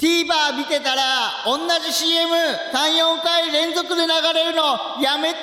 [0.00, 1.02] TVer 見てたら
[1.44, 4.62] 同じ CM34 回連続で流れるの
[4.98, 5.40] やめて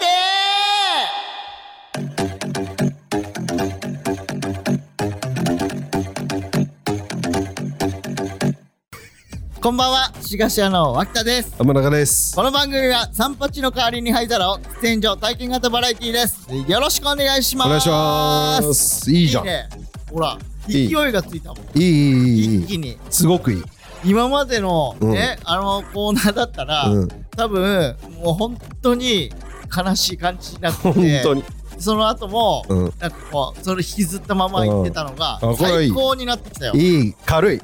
[9.61, 11.53] こんばんは、しがし屋の脇田です。
[11.59, 12.35] 天中です。
[12.35, 16.47] この番組は散髪の代わりに灰皿を喫煙所体験型バラエティーです。
[16.67, 17.67] よろしくお願いします。
[17.67, 19.11] お願いします。
[19.11, 19.43] いいじゃん。
[19.43, 19.69] いね。
[20.11, 20.35] ほら、
[20.67, 21.77] いい勢いがついたもん。
[21.77, 22.97] いいいいいい一気に。
[23.11, 23.63] すごくいい。
[24.03, 27.07] 今までのうんね、あのコーナーだったら、うん。
[27.35, 29.31] 多分もう本当に
[29.75, 31.43] 悲しい感じになって本て当に。
[31.79, 32.93] その後も、うん。
[32.99, 37.15] なんかこうそれ引きずったまま言ってたのが、最高になってきたよいい。
[37.25, 37.61] 軽い。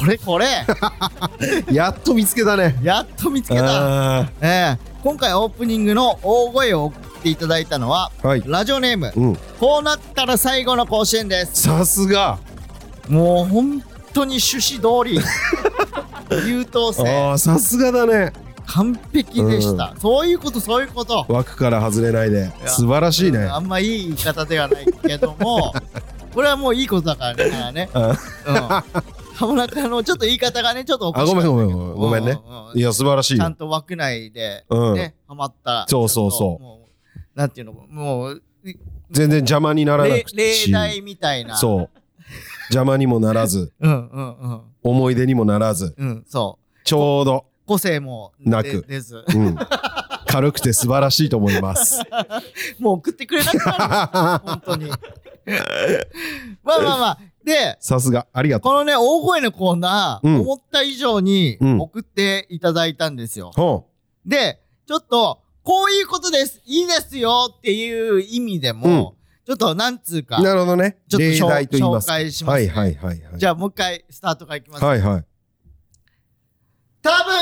[0.00, 0.46] これこれ
[1.72, 2.76] やっと見つけたね。
[2.82, 8.42] やっと見つけた、あええ今回オープニングの大声を送っていただいたのはーはい。
[8.44, 9.36] ラジオネームうん。
[9.60, 12.38] こうなったら最後の甲子園ですさすが。
[13.08, 13.80] もう本
[14.12, 15.20] 当に趣旨通り
[16.46, 18.32] 優等生ああ、さすがだね。
[18.66, 22.52] 完璧でした、そういうことそういうこと枠から外れないで。
[22.62, 23.44] や素晴らしいね。
[23.44, 25.72] あんまいい言い方ではないけども
[26.34, 27.88] これはもういいことだからね。
[27.94, 28.14] あ
[28.46, 28.52] う
[29.02, 29.02] ん。
[29.36, 31.94] 浜中のちょっと言い方がねちょっとおかあ、しかったごめんごめんごめん。
[31.96, 32.38] ごめんね。
[32.46, 33.50] うんうんいや、素晴らしいちゃよ。
[33.50, 35.86] んと枠内でうんね、ハマった。
[35.88, 38.42] そうそうそううなんていうのもう
[39.10, 40.36] 全然邪魔にならな例くて。
[40.66, 41.56] 例題みたいな。
[41.56, 41.97] そう。
[42.70, 46.78] 邪魔にもならず、 うんうんうん思い出にもならず、うんそう。
[46.84, 49.56] ちょうど、個性もなく出ずうん。
[50.26, 52.00] 軽くて素晴らしいと思います。
[52.78, 54.90] もう送ってくれなくなる 本当に。
[56.62, 58.26] まあまあまあでさすが。
[58.32, 63.50] ありがとこのね、大声のコーナー、うん思った以上にうん送っていただいたんですよ。
[63.56, 63.60] う。
[63.60, 63.86] ほ
[64.26, 69.14] で、ちょっと、こういうことです、いいですよっていう意味でも、
[69.48, 70.98] ちょっとなんつうかう。、なるほどね。
[71.08, 72.12] ちょっと例題と言いますか。
[72.12, 73.38] 紹介しますねはいはいはいはい。
[73.38, 74.84] じゃあもう一回スタートからいきます。
[74.84, 75.24] はいはい。
[77.00, 77.34] 多分、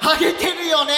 [0.00, 0.92] ハゲてるよね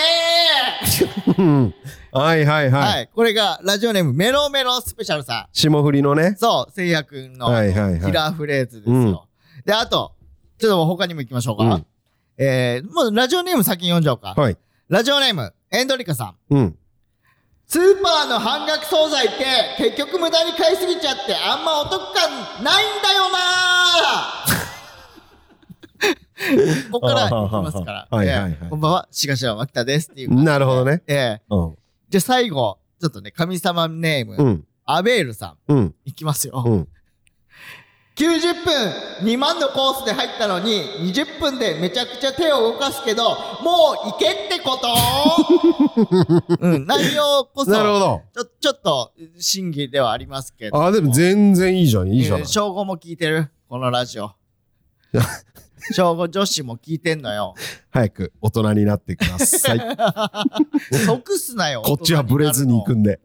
[1.38, 1.74] うん
[2.12, 3.06] はいはいは、はいい。
[3.06, 5.46] これがラジオネームメロメロスペシャルさん。
[5.54, 6.36] 霜降りのね。
[6.38, 9.26] そう、せいやくんのはいはいはいキラーフレーズですよ。
[9.64, 10.12] で、あと、
[10.58, 11.64] ちょっと他にも行きましょうか。
[11.64, 11.86] うん
[12.36, 14.34] えー、もうラジオネーム先に読んじゃおうか。
[14.36, 14.58] はい。
[14.90, 16.34] ラジオネーム、エンドリカさん。
[16.50, 16.78] うん。
[17.72, 19.44] スーパーの半額惣菜って
[19.78, 22.30] 結局無駄に買いすぎちゃってあんまお得感
[22.62, 28.08] ないんだよなー ここからいきますから。
[28.10, 30.34] はいはいはいええこんばんは、しがしら脇田ですっていう。
[30.42, 31.02] なるほどね。
[31.06, 31.78] ええうん。
[32.10, 34.64] じゃあ最後、ちょっとね、神様ネーム、うん。
[34.84, 35.94] アベールさん、うん。
[36.04, 36.62] いきますよ。
[36.66, 36.88] うん。
[38.22, 43.30] 90分2万のコースで入ったのに20分でめちゃくちゃ手を動かすけど
[43.62, 44.86] もう行けってこと？
[46.60, 48.22] うん、内容こそなるほど。
[48.32, 52.08] ちょちょっと審議ではありますけどあ、でも全然いいじゃん。
[52.08, 52.46] いいじゃんえー。
[52.46, 53.50] 正午も聞いてる？
[53.68, 54.30] このラジオ
[55.92, 57.54] 正午女子も聞いてんのよ
[57.90, 59.80] 早く大人になってください。
[61.06, 63.18] 即すなよこっちはブレずに行くんで。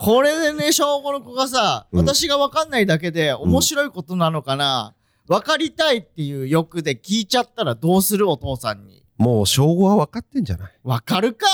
[0.00, 2.06] これでね正午の子がさ、うん。
[2.06, 4.94] 私が分かんないだけで面白いことなのかな、
[5.28, 9.04] 分かりたいっていう欲で聞いちゃったらどうするお父さんに。
[9.18, 10.72] もう称号は分かってんじゃない？
[10.82, 11.46] 分かるか！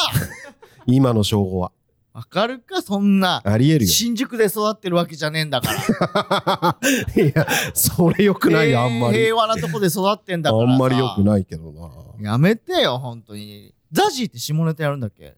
[0.86, 1.72] 今の称号は。
[2.14, 3.42] 分かるかそんな。
[3.44, 3.90] ありえるよ。
[3.90, 6.78] 新宿で育ってるわけじゃねえんだから。
[7.22, 9.18] いや、それ良くないよ、あんまり。
[9.18, 10.72] 平和なとこで育ってんだからさ。
[10.72, 11.90] あんまり良くないけどな。
[12.30, 13.74] やめてよ本当に。
[13.92, 15.34] ザジーって下ネタやるんだっけ？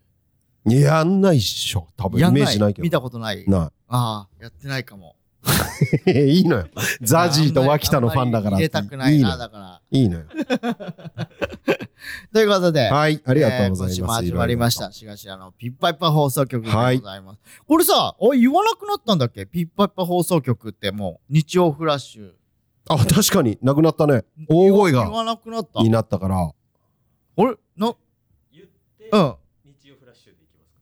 [0.76, 1.86] やんないっしょ。
[1.96, 2.98] 多分イやんメージないけ見ど。
[2.98, 5.14] たことないなああやってないかも
[6.06, 6.10] い。
[6.10, 6.66] いいのよ。
[7.02, 9.36] ザジーと脇田のファンだからあんまり入れたくないいな。
[9.36, 10.24] だからいいのよ。
[12.32, 14.24] ということではい、ありがとうございえー今週もます。
[14.24, 14.92] 始まりましいろいた。
[14.94, 17.40] しがしらのピッパイパ放送局でございます。
[17.66, 19.46] これさ、おい言わなくなったんだっけ？
[19.46, 22.26] ピッパイパ放送局ってもう日曜フラッシュ。
[22.28, 22.32] ろ。
[22.90, 24.24] あ、確かになくなったね。
[24.48, 25.82] 大声が言わなくなった。
[25.82, 26.38] になったから。
[26.40, 26.52] あ
[27.44, 27.56] れ？
[27.76, 27.94] な、
[28.52, 28.66] 言っ
[28.98, 29.34] て、うん。
[29.82, 30.80] 日曜フラッシュでいきますか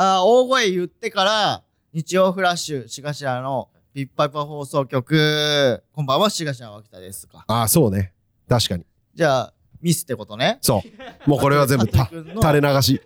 [0.00, 5.82] あー大声言ってから日曜フラッシュしがしらのピッパイパ放送局。
[5.92, 7.44] こんばんは、しがしら脇田ですか。
[7.48, 8.12] あ、そうね。
[8.48, 8.86] 確かに。
[9.16, 10.58] じゃあ、ミスってことね。
[10.60, 10.84] そ
[11.26, 11.28] う。
[11.28, 12.06] もうこれは全部た
[12.40, 13.00] 垂れ流し。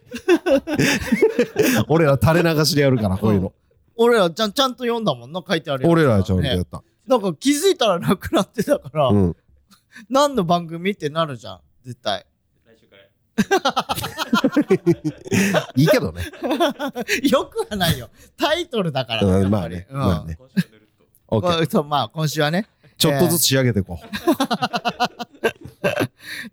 [1.89, 3.55] 俺ら垂れ流しでやるから、こういうの。
[3.97, 6.83] 俺らちゃんちゃんと読んだもんな、書いてあるやつ俺らはちゃんとやねった。
[7.07, 9.37] なんか気づいたらなくなってたから、うん。
[10.11, 12.27] 何の番組ってなるじゃん、絶対。
[15.77, 16.23] いいけどね。
[17.31, 18.11] よくはないよ。
[18.37, 19.25] タイトルだから。
[19.25, 20.39] うんやっぱりまあねうんまあね
[21.89, 22.67] まあ、今週はね。
[22.99, 23.99] ちょっとずつ仕上げていこ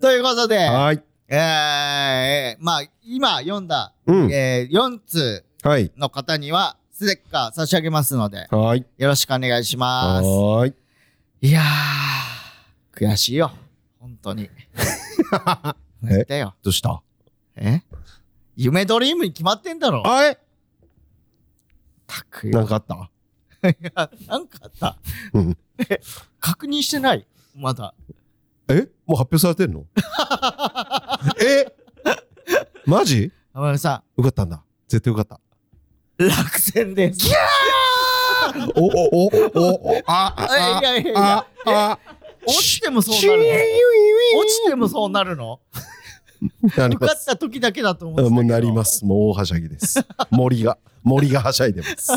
[0.02, 0.60] ということで、う。
[0.72, 1.02] はーい。
[1.28, 4.32] えー、まあ、今読んだ、うん。
[4.32, 5.92] えー、4通はい。
[5.98, 8.86] の方には、ステッカー差し上げますので、はーい。
[8.98, 10.26] よろしくお願いします。
[10.26, 10.74] はーい。
[11.50, 13.52] いやー、悔しいよ。
[14.00, 14.50] 本当に。
[16.30, 16.38] え？
[16.38, 16.56] よ。
[16.64, 17.02] どうした？
[17.56, 17.82] え？
[18.56, 20.04] 夢ドリームに決まってんだろ。
[20.06, 20.40] あえ
[22.08, 22.60] たくよ。
[22.60, 22.86] なんかあっ
[23.62, 23.70] た？
[23.70, 24.98] い やなんかあった？
[25.34, 25.58] うん
[25.90, 26.00] え、
[26.40, 27.26] 確認してない？
[27.56, 27.94] まだ。
[28.70, 28.88] え？
[29.06, 29.86] もう発表されてんの？
[31.42, 31.74] え？
[32.86, 33.32] マジ？
[33.54, 34.64] 天野さよかったんだ。
[34.88, 35.36] 絶対よかった。
[36.24, 37.30] ん、落選です。
[38.76, 42.00] お、お、お、お、お、あ、いやいやいやあ、あ、
[42.46, 44.40] 落ちてもそうなるの？
[44.40, 45.60] 落ちてもそうなるの？
[46.64, 49.04] 受かった時だけだと思ってもうなります。
[49.06, 50.00] もう大はしゃぎです。
[50.32, 52.14] 森が、森がはしゃいでます。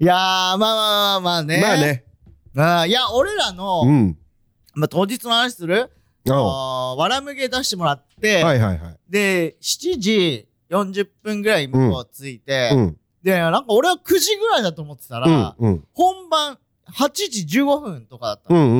[0.00, 1.60] いやー、まあまあまあまあね。
[1.62, 1.76] まあ。
[1.76, 2.04] ね。
[2.56, 4.18] あーいや、俺らの、うん。
[4.74, 5.90] まあ、当日の話する？
[6.28, 8.98] あわらむげ出してもらって、はいはいはい。
[9.08, 12.96] で、7時40分ぐらい向こう着いて、うん。
[13.22, 15.70] で、なんか俺は9時ぐらいだと思ってたら、うん。
[15.70, 15.84] うん。
[15.92, 16.58] 本番
[16.92, 18.60] 8時15分とかだったの。
[18.60, 18.72] うん。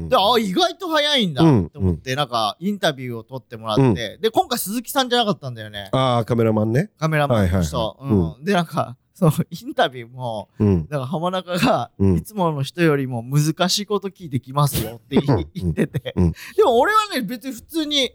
[0.00, 0.08] うん。
[0.08, 5.88] で、あ、意外と早いんだうんと思って、なんか、インタビューを撮ってもらって、で、今回鈴木さんじゃなかったんだよね。
[5.92, 6.90] ああ、カメラマンね。
[6.98, 7.76] カメラマンの人。
[7.78, 10.76] はいはいはいうんで、なんか、そのインタビューも、うん。
[10.90, 15.16] なんか浜中が、うんいつもの人よりも難しいこと聞いてきますよって
[15.54, 16.12] 言ってて。
[16.16, 18.10] うんでも俺はね、別に普通に、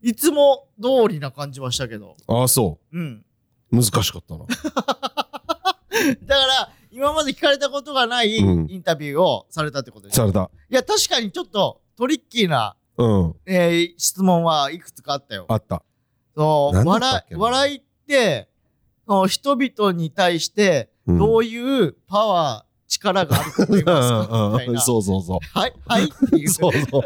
[0.00, 2.16] いつも通りな感じはしたけど。
[2.28, 3.24] ああ、そうん。
[3.72, 3.76] う。
[3.76, 4.44] 難しかったな。
[6.24, 10.16] だから、今まで聞かれたことがないうんインタビューをされたってことです。
[10.16, 10.50] された。
[10.68, 13.34] いや、確かにちょっとトリッキーな、うん。
[13.46, 15.46] えー質問はいくつかあったよ。
[15.48, 15.82] あった。
[16.36, 18.48] そうなんだったっ笑いけな笑いって、
[19.06, 24.50] その人々に対して、うんどういうパワー、力があると思いますか？
[24.52, 24.80] みたいな。
[24.80, 25.38] そうそうそう。
[25.58, 26.48] はい、はいっていう。
[26.50, 27.02] そうそう。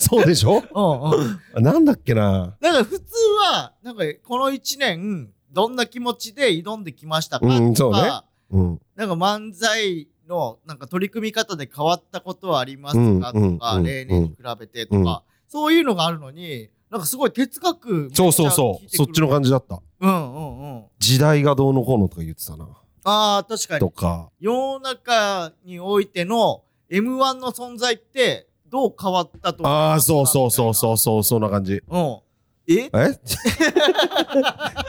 [0.00, 0.62] そうでしょ？
[0.74, 1.62] うんうん。
[1.62, 2.56] なんだっけな？
[2.60, 3.04] だから普通
[3.52, 8.80] は、なんかこの一年、どんな気持ちで挑んできましたかうんそうねとか、うん。
[8.96, 18.88] なんか漫才のなんか取り組み方で変わったことはありますかとうんか、うん例年に比べてとか、そういうのがあるのに、なんかすごい哲学そうそうそう。
[18.88, 19.48] そっちの感じ。
[19.48, 19.80] じだった。
[20.00, 20.84] うんうんうん。
[20.98, 22.68] 時代がどうのこうのとか言ってたな。
[23.04, 23.80] ああ、確かに。
[23.80, 24.30] とか。
[24.38, 31.82] 世の中においての M1 の存在ってどう変わったと思いああ、そうそうそうそうそう、そんな感じ。
[31.88, 32.18] うん。
[32.66, 32.88] え？
[32.92, 33.18] え？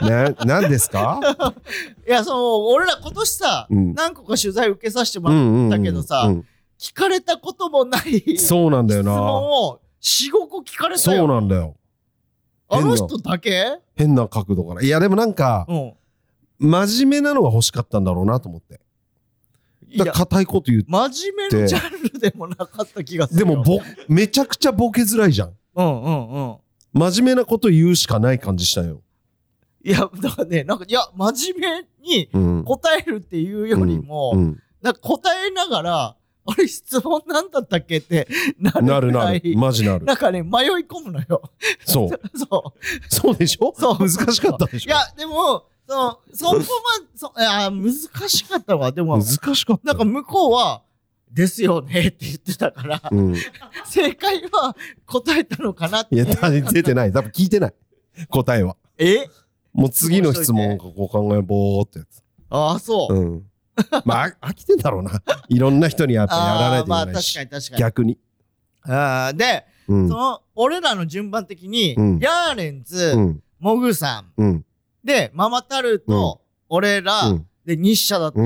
[0.02, 1.20] な、なんですか？
[2.06, 5.70] いや、その、俺ら今年さ、うん何個か取材受けさせてもらっうんうんうん。
[5.70, 6.46] だけどさうん
[6.78, 9.22] 聞かれたこともないそうなんだよ質問な。
[9.32, 11.26] を4、5個聞かれたそうよ。
[11.26, 11.74] なんだよ。
[12.68, 13.78] あの人だけ？
[13.94, 14.82] 変な角度から。
[14.82, 15.92] いや、でもなんか、うん。
[16.58, 18.80] 真面目なのが欲しかったんだろうなと思って。
[19.88, 20.84] いやだ硬いこと言う。
[20.88, 23.46] 真面目なジャンルでもなかった気がするよ。
[23.46, 25.52] でも、ぼ、めちゃくちゃボケづらいじゃん。
[25.76, 26.56] うんうんうん。
[26.96, 29.02] 真面目なこと言うしかない感じしたよ。
[29.84, 32.64] いや、だからね、なんか、いや、真面目にうん。
[32.64, 34.62] 答えるっていうよりも、うん。
[34.82, 36.16] なんか答えながら、
[36.48, 38.28] あれ質問なんだったっけって
[38.58, 39.42] なるなるなる。
[39.56, 40.04] マジなる。
[40.06, 40.50] なんかね、迷い
[40.88, 41.42] 込むのよ。
[41.84, 42.08] そう。
[42.38, 43.14] そう。
[43.14, 43.74] そうでしょ？
[43.76, 44.88] そう難しかったでしょ？
[44.88, 46.62] いや、でも、その、そこま、
[47.14, 47.92] そ、いや、難
[48.28, 48.90] しかったわ。
[48.92, 49.88] でも、難しかった。
[49.88, 50.82] なんか向こうは、
[51.36, 53.36] ですよねって言ってたから、うん。
[53.36, 53.38] い
[53.84, 54.74] 正解は
[55.04, 56.16] 答えたのかなって。
[56.16, 57.12] や、出てない。
[57.12, 57.74] 多分聞いてない。
[58.30, 58.76] 答えは。
[58.96, 59.26] え？
[59.74, 62.22] もう次の質問こう考えぼーってやつ。
[62.48, 63.14] ああ、そう。
[63.14, 63.46] うん。
[64.06, 65.22] まあ、飽きてんだろうな。
[65.50, 67.34] いろんな人にやっぱやらないああ、まあ確といけないし。
[67.34, 67.80] かに確かに。
[67.80, 68.18] 逆に。
[68.84, 70.14] あーで、うんそ。
[70.16, 73.42] の、俺らの順番的に、うんヤーレンズ、うん。
[73.58, 74.64] モグさん、うん。
[75.04, 76.40] で、ママタルト、
[76.70, 77.46] 俺ら、うん。
[77.66, 78.40] で、日社だった。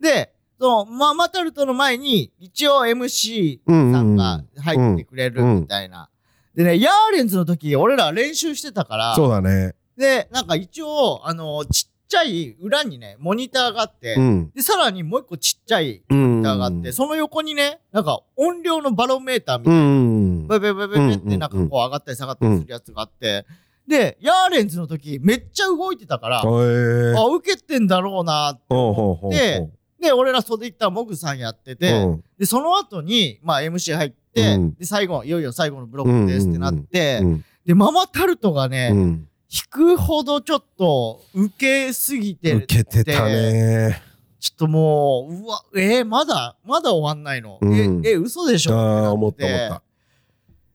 [0.00, 3.92] で、その、ママタルトの前に、一応 MC うん。
[3.92, 6.08] さんが入ってくれるみたいな。
[6.54, 9.74] でね、ヤーレンズの時、俺ら練習してたから、そうだね。
[9.98, 14.50] で、なんか一応、あの、ちっちゃい裏にね、モニターがあって、うん。
[14.54, 16.30] で、さらにもう一個ちっちゃいうん。
[16.32, 20.46] モニターがあって、その横にね、なんか音量のバロメーターみたういな、ん。
[20.46, 23.44] ブブブブブってなんかこう上がったり下がったりするやつがあって、
[23.86, 26.40] で、ヤーレンズの時めっちゃ動いてたから。
[26.40, 29.70] あ、受けてんだろうなってほうほうほうほう。
[30.00, 39.28] でで、俺ら袖行ったらモグさんやってて、うんで、その後に、まあ MC 入って、うんで、最後、いよいよ最後のブロックですってなって、うんで、ママタルトがね、うん。
[39.48, 44.02] 引くほどちょっと受けすぎて受けてたね。
[44.38, 48.76] ちょっともう、うわ、えーまだ、まだ終わんないの、うんえ、え、嘘でしょ？
[48.76, 49.82] ああ、思ったて思った。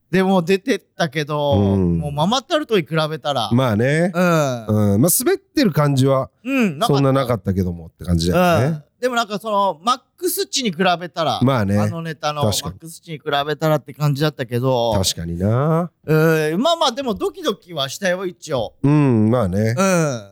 [0.09, 4.11] でも出てったけど、うんもうママタルトに比べたら、まあね。
[4.13, 4.93] うん。
[4.93, 5.01] うん。
[5.01, 8.83] まあ、滑ってる感じは、うん、そんななかったけどもって感じだようんね。。
[9.01, 15.91] でもなんかその、マックス値に比べたら、まあねあのネタのマックス値に比べたらって感じだったけど、確かにな。
[16.05, 18.75] うん、まあまあでもドキドキはしたよ、一応。
[18.83, 20.31] うん、まあねうん。。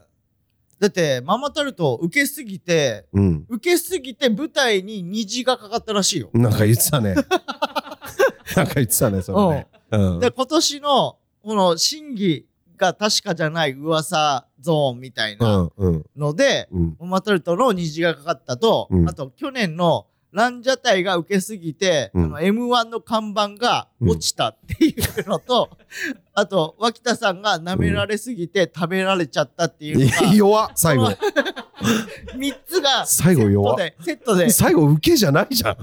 [0.80, 3.46] だって、ママタルト受けすぎて、うん。
[3.50, 6.30] 受けすぎて舞台に虹がかかったらしいよ。
[6.34, 7.16] なんか言ってたね。
[8.56, 9.68] なんか言ってたね、それね。
[9.92, 10.20] うん。
[10.20, 12.46] で、今年の、この審議
[12.78, 16.06] が確かじゃない噂ゾーンみたいうなんうん。
[16.16, 16.96] ので、うん。
[17.00, 25.70] モマトルトの虹がかかったと、うんあと去年のランジャタイが受けすぎて、うんあの M1 の看板が落ちたっていうのと、
[26.34, 31.08] あと脇田さんが舐められすぎて食べられちゃったっていうのが、弱っ最後。
[32.36, 35.78] 3つがセ最後ットで、セットで、セ最後、受けじゃないじゃん。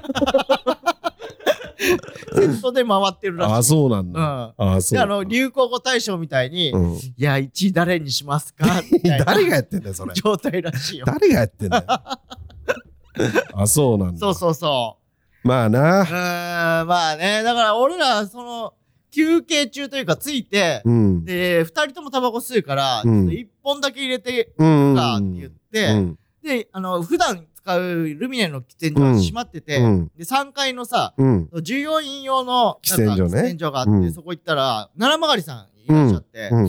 [1.78, 3.54] ットで回ってるらしい。
[3.54, 4.54] あ、そうなんだ。
[4.58, 4.72] うん。
[4.76, 6.98] あ、そうで、あの、流行語大賞みたいに、いうん。
[7.16, 8.66] や、1位誰にしますか？
[8.92, 10.14] みたいな誰がやってんだよ、それ。
[10.14, 11.06] 状態らしいよ。
[11.06, 11.84] 誰がやってんだよ。
[13.54, 14.18] あ、そうなんだ。
[14.18, 14.98] そうそうそ
[15.44, 15.48] う。
[15.48, 16.04] まあなう。
[16.04, 18.74] ーん、まあね、だから俺ら、その、
[19.12, 21.24] 休憩中というかついて、うん。
[21.24, 24.94] で、二人ともタバコ吸うから、ちうんょっと一本だけ入れてうん。
[24.94, 26.18] かって言って、うん。
[26.42, 30.10] で、あの、普段使うルミネの喫煙所が閉まってて、うん。
[30.16, 31.50] で、3階のさ、うん。
[31.62, 36.68] 従業員用の喫煙所ね喫煙所があって、うんそこ行ったら、奈良曲さんいらっしゃって、うん。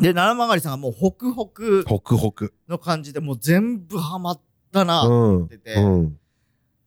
[0.00, 2.54] で、奈良曲さんがもうホクホクホクホク。
[2.68, 4.40] の感じで、もう全部ハマっ
[4.72, 5.44] たな、うん。
[5.44, 6.18] っててうん。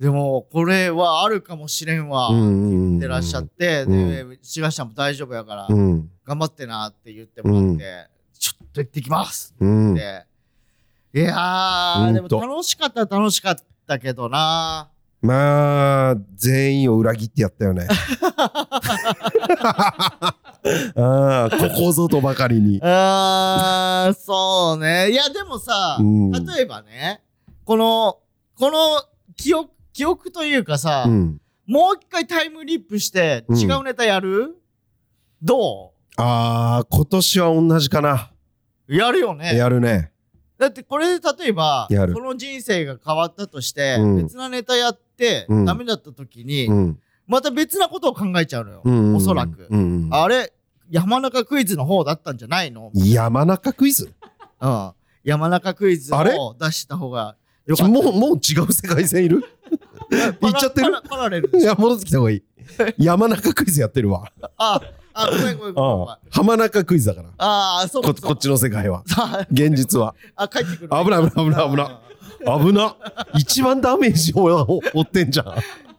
[0.01, 2.97] でも、これはあるかもしれんわ、うん。
[2.97, 6.09] ってらっしゃって、うんで、志賀さんも大丈夫やから、うん。
[6.25, 9.93] 頑張ってなって言ってもらって、ちょっと行ってきますうん。
[9.93, 10.26] って。
[11.13, 14.89] いやー、でも楽しかったら楽しかったけどな。
[15.21, 17.87] まあ、全員を裏切ってやったよね。
[20.95, 22.79] ああ、ここぞとばかりに。
[22.83, 25.11] あー、そうね。
[25.11, 27.21] いや、でもさ、うん例えばね、
[27.65, 28.19] この、
[28.55, 29.03] この
[29.35, 31.41] 記憶、記憶というかさ、うん。
[31.65, 34.55] もう一回タイムリップしてうん違うネタやる、
[35.41, 38.31] どああ、今年は同じかな。
[38.87, 39.55] うやるよね。
[39.55, 40.11] やるね。
[40.57, 46.99] だってこれで例えば、この人生が変わったとして、うん別なネタやって、うんダメだった時に、うん。
[47.27, 48.81] また別なことを考えちゃうのよ。
[48.83, 49.15] うん。
[49.15, 49.67] おそらく。
[49.69, 50.09] うん。
[50.11, 50.53] あれ、
[50.89, 52.91] 山中クイズの方だったんじゃないの？
[52.93, 54.13] 山中クイズ？
[54.61, 54.91] うん。
[55.23, 57.35] 山中クイズを出した方が
[57.65, 57.91] よかった。
[57.91, 59.43] もう、もう違う世界線いる？
[60.39, 61.59] パラ行っちゃってる？
[61.59, 62.43] いや、戻ってきた方がいい。
[62.97, 64.31] 山中クイズやってるわ。
[64.57, 64.81] あ、
[65.19, 65.75] あ、ごめんごめん
[66.29, 67.29] 浜中クイズだから。
[67.37, 69.03] ああ、そうかここっちの世界は。
[69.07, 70.13] さ現実は。
[70.35, 70.89] あ、あ、帰ってくる。
[70.89, 72.95] 危ない危ない危ない危ない危な。
[73.35, 75.45] 一番ダメージを負ってんじゃん。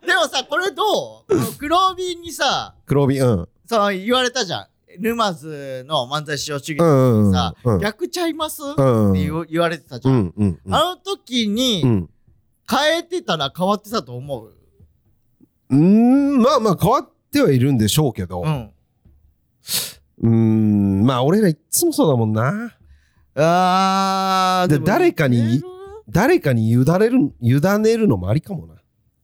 [0.07, 1.59] でもさ、これどう？
[1.59, 3.49] 黒帯にさ、黒帯、うん。
[3.67, 4.67] そう言われたじゃん。
[5.01, 7.81] 沼津の漫才師匠主義うんうんさ、うん。
[7.81, 9.13] 逆ちゃいます、うん。
[9.13, 10.13] って言われてたじゃ。
[10.13, 10.61] うん。
[10.71, 12.11] あの時にうん。
[12.71, 14.53] 変えてたら変わってたと思う？
[15.71, 18.43] うーん、まあまあ変わってはいるんでしょうけど。
[18.43, 18.71] うん。
[20.21, 22.75] うーん、まあ俺らいっつもそうだもんな。
[23.35, 25.63] であーも誰かに
[26.09, 28.75] 誰かに委ねる、委ねるのもありかもな。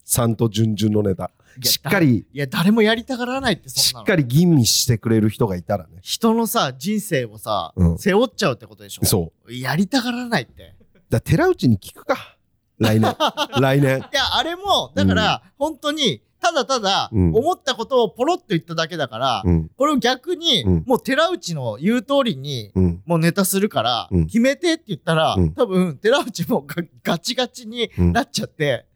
[0.04, 1.30] サンとジュンジュンのネタ。
[1.62, 3.68] しっかり、いや、誰もやりたがらないって。
[3.68, 5.98] しっかり吟味してくれる人がいたらね。
[6.02, 9.52] 人のさ、人生をさ、うん背負っちゃうってことでしょそう。
[9.52, 10.74] やりたがらないって。
[11.08, 12.36] だ寺内に聞くか。
[12.78, 13.16] 来年。
[13.60, 13.98] 来年。
[13.98, 19.70] いや、あれも、だから、本当に、ただただ、うん思ったことをポロッと言っただけだから、うん。
[19.76, 23.02] これを逆に、うんもう寺内の言う通りに、うん。
[23.06, 28.86] もうネタするから、うん決めてって言ったら、うん多分、寺内もガガチガチにうんなっちゃって、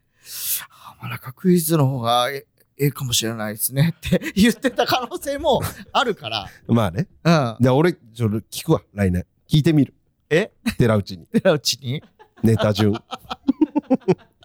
[0.98, 2.44] 浜中クイズの方がえ
[2.76, 5.60] ええかもしれないですね って言ってた可能性も
[5.92, 7.08] あるから、 まあね。
[7.24, 7.56] うん。
[7.60, 8.82] じゃあ俺、ちょっと聞くわ。
[8.94, 9.24] 来年。
[9.48, 9.94] 聞いてみる。
[10.30, 10.50] え？
[10.76, 11.26] 寺内に。
[11.26, 12.02] 寺内に？
[12.42, 12.92] ネタ順。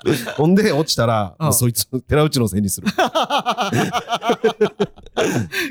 [0.35, 2.87] ほんで、落ちたら、そいつ、寺内のせいにする。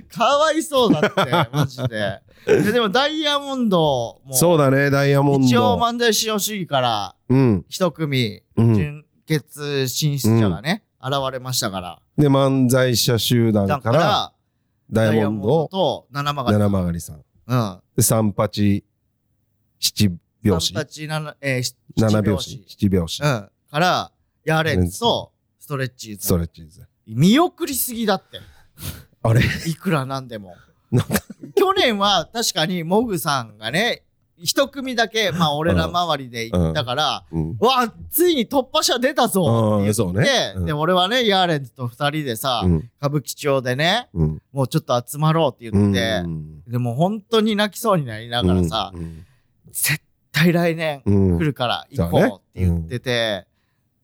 [0.08, 1.10] かわいそうだって、
[1.52, 2.20] マジで。
[2.46, 5.46] ででも、ダイヤモンドも、そうだね、ダイヤモンド。
[5.46, 7.64] 一応漫才師主義からうん。
[7.68, 8.74] 一組、うん。
[8.74, 11.98] 準決進出者がね、現れましたから。
[12.16, 14.32] で、漫才者集団だか、からら、
[14.90, 17.22] ダイヤモンド、と七曲七曲さん。
[17.46, 17.80] うん。
[17.96, 18.84] で、三八、
[19.78, 20.08] 七
[20.44, 20.72] 拍子。
[20.72, 22.64] 三八七、えー、し七拍七子。
[22.66, 23.26] 七拍子う。
[23.26, 23.50] ん。
[23.70, 24.12] から、
[24.44, 26.26] ヤーレンズとストレッチーズ。
[26.26, 26.86] ストレッチーズ。
[27.06, 28.40] 見送りすぎだって。
[29.22, 29.40] あれ？
[29.66, 30.54] いくらなんでも。
[31.54, 34.02] 去年は確かにモグさんがね、
[34.36, 37.56] 一組だけ、まあ俺ら周りで行ったから、うん。
[37.60, 42.90] わあ、ついに突破者出たぞって言って、ねうんで、俺はね、ヤーレンズと二人でさ、うん。
[43.00, 44.42] 歌舞伎町でね、うん。
[44.52, 49.24] もうちょっと集まろうって言って、うんでも本当に泣きそうになりながらさ、うん
[49.70, 53.46] 絶対来年うん来るから行こうって言ってて、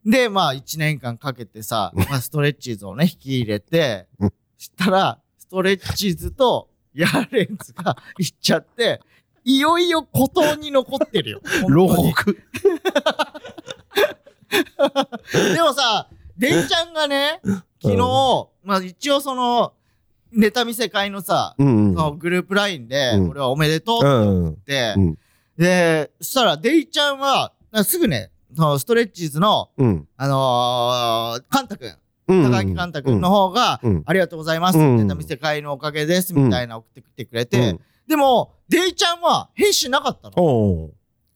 [0.08, 9.02] で、まあ1年間かけてさ、まあ、ストレッチーズをね、引き入れてうん、したら、ストレッチーズとヤーレンズが行っちゃって、
[9.44, 11.42] いよいよ孤島に残ってるよ。
[11.68, 12.12] 牢本当に。
[12.12, 12.32] 獄。
[15.54, 17.42] でもさ、デイちゃんがね、
[17.82, 19.74] 昨日、まあ一応その、
[20.32, 23.30] ネタ見せ会のさ、うんそのグループラインで、うん。
[23.30, 24.44] 俺はおめでとうってうん。
[24.44, 25.18] 言って、うん。
[25.58, 27.52] で、そしたらデイちゃんは、
[27.84, 30.08] すぐね、そのストレッチーズの、うん。
[30.16, 31.94] あのー、カンタ君、
[32.28, 32.50] うん。
[32.50, 34.02] 高木カンタ君の方が、うん。
[34.06, 40.42] ありがとうございます、うんネタ見せ会のおかげです、みたいな送ってきてくれて、うんでも、デイちゃんは返信なかったの。
[40.42, 40.90] お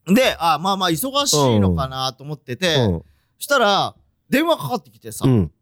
[0.07, 3.03] で、あ、まあまあ忙しいのかなと思ってて、うん。
[3.39, 3.95] したら、
[4.31, 5.53] 電話かかってきてさ、うん。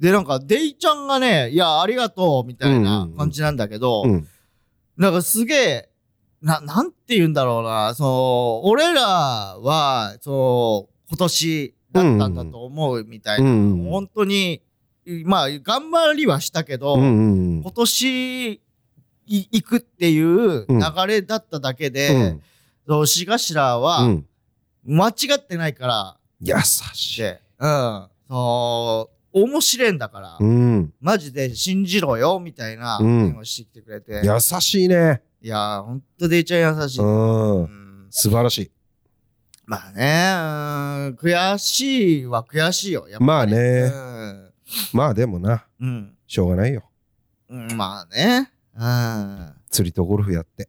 [0.00, 4.26] で、なんか、デイちゃんがね、いや、ありがとう、みたいな感じなんだけど、うん。
[4.96, 5.88] なんかすげえ、
[6.40, 14.62] な、なんて言うんだろうな、そう、俺らは、そう、今年だったんだと思うみたいな、うん本当に、
[15.24, 17.02] まあ、頑張りはしたけど、うん。
[17.02, 17.62] うん。
[17.62, 18.60] 今年、い
[19.26, 22.36] 行くっていう流れだっただけで、
[22.88, 24.26] そう、しがしらうは、ん。
[24.84, 27.22] 間違ってないから、優しい。
[27.22, 30.92] で、うん、そう、面白いんだから、うん。
[31.00, 35.22] マジで信じろよ、みたいなうん電話してきてくれて、優しいね。
[35.40, 37.00] いやー、ほんとデイちゃん優しい。
[37.00, 37.66] うんう。
[37.66, 38.70] ん素晴らしい。
[39.66, 40.34] まあね、
[41.08, 43.26] うん悔しいは悔しいよ、やっぱり。
[43.26, 43.56] まあね
[43.92, 44.50] うん
[44.92, 46.16] まあでもな、うん。
[46.26, 46.84] しょうがないよ。
[47.48, 48.50] うん、まあね。
[48.76, 49.52] うん。
[49.70, 50.68] 釣りとゴルフやって、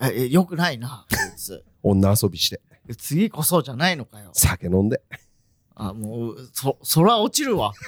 [0.00, 1.64] え、よくないな、こいつ。
[1.82, 2.60] 女遊びして、
[2.98, 4.30] 次こそじゃないのかよ。
[4.34, 5.00] 酒飲んで。
[5.74, 7.72] あ、もう、そ、そら落ちるわ。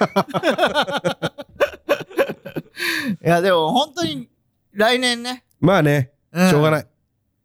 [3.23, 4.29] いや、でも本当に
[4.73, 5.45] 来年ね。
[5.59, 6.87] まあね、んしょうがない。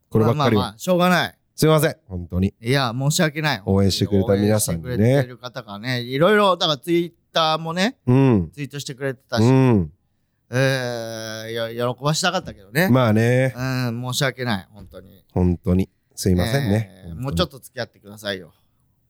[0.09, 0.61] こればっかりは。
[0.61, 1.37] まあまあまあ、しょうがない。
[1.55, 2.53] すいません、本当に。
[2.61, 3.61] いや、申し訳ない。
[3.65, 8.51] 応援してくれた皆さんにね応援してくれてる方がね、いろいろ、だからツイッターもね、うん。
[8.51, 9.91] ツイートしてくれてたし、うん。
[10.51, 12.89] えー、よ喜ばしたかったけどね。
[12.89, 15.23] まあね、うん、申し訳ない、本当に。
[15.33, 15.89] 本当に。
[16.15, 17.11] すいませんねえ。
[17.11, 17.57] ーもうちょっと。
[17.57, 18.53] と付き合ってくださいよ。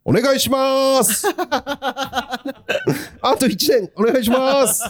[0.03, 2.41] お願いします あ
[3.39, 4.83] と1年、お願いします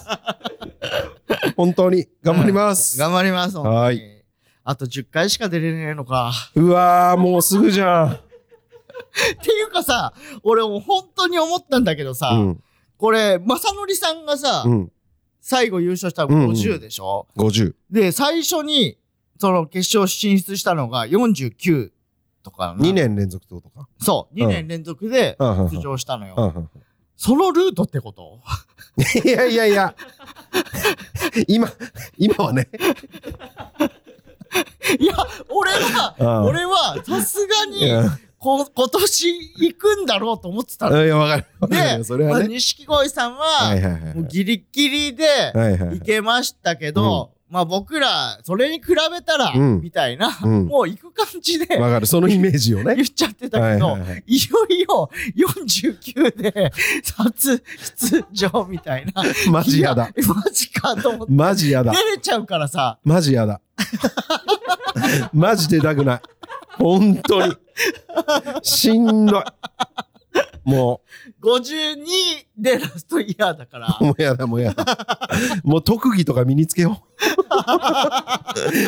[1.58, 2.98] 本当に、頑張ります。
[2.98, 3.76] 頑張ります、本当に。
[3.78, 4.21] はい
[4.64, 6.32] あと10回しか出れねえのか。
[6.56, 8.12] うわー、もうすぐじゃん。
[8.12, 8.18] っ
[9.44, 12.64] ていうかさ、俺もう本当に思ったんだけどさ、うん。
[12.98, 14.92] これ、正則さんがさ、うん。
[15.42, 17.74] 最後優勝したの50でしょ、50。
[17.90, 18.98] で、最初に、
[19.40, 21.92] その決勝進出したのが49
[22.44, 23.88] とかな2年連続ってことか？
[24.00, 26.36] そう、2うん年連続で出場したのよ。
[26.38, 26.70] うんうん
[27.18, 28.40] そのルートってこと？
[29.26, 29.96] いやいやいや。
[31.48, 31.72] 今、
[32.18, 32.68] 今はね。
[35.00, 35.16] いや、
[35.50, 38.10] 俺は、うん俺はさすがに
[38.42, 41.06] こ今年行くんだろうと思ってたの。
[41.06, 41.46] いや、わかる。
[41.70, 42.48] でよ、それはね。
[42.48, 44.16] 錦鯉さんははいはいはいはい。
[44.16, 46.22] もうギリギリではいはいはい行け
[47.52, 52.06] まあ僕ら、それに比べたら、うんみたいな、うんもう行く感じでわかる。
[52.06, 53.04] そのイメージをね言。
[53.04, 54.24] っちゃってたはいけど、はいはい。
[54.26, 56.72] いよいよ49で
[57.18, 57.62] 初
[58.00, 59.24] 出場みたいな。
[59.52, 60.08] マジやだ。
[60.08, 61.34] いやマジかと思って。
[61.34, 61.92] マジやだ。
[61.92, 63.60] 出れちゃうからさ、マジやだ。
[65.34, 66.22] マジ出たくない。
[66.78, 67.54] 本当に。
[68.64, 69.44] しんどい。
[70.64, 71.02] も
[71.42, 71.96] 52
[72.58, 74.04] でラストイヤーだからう。
[74.06, 74.86] もうやだ、もうやだ。
[75.64, 77.04] もう特技とか身につけよ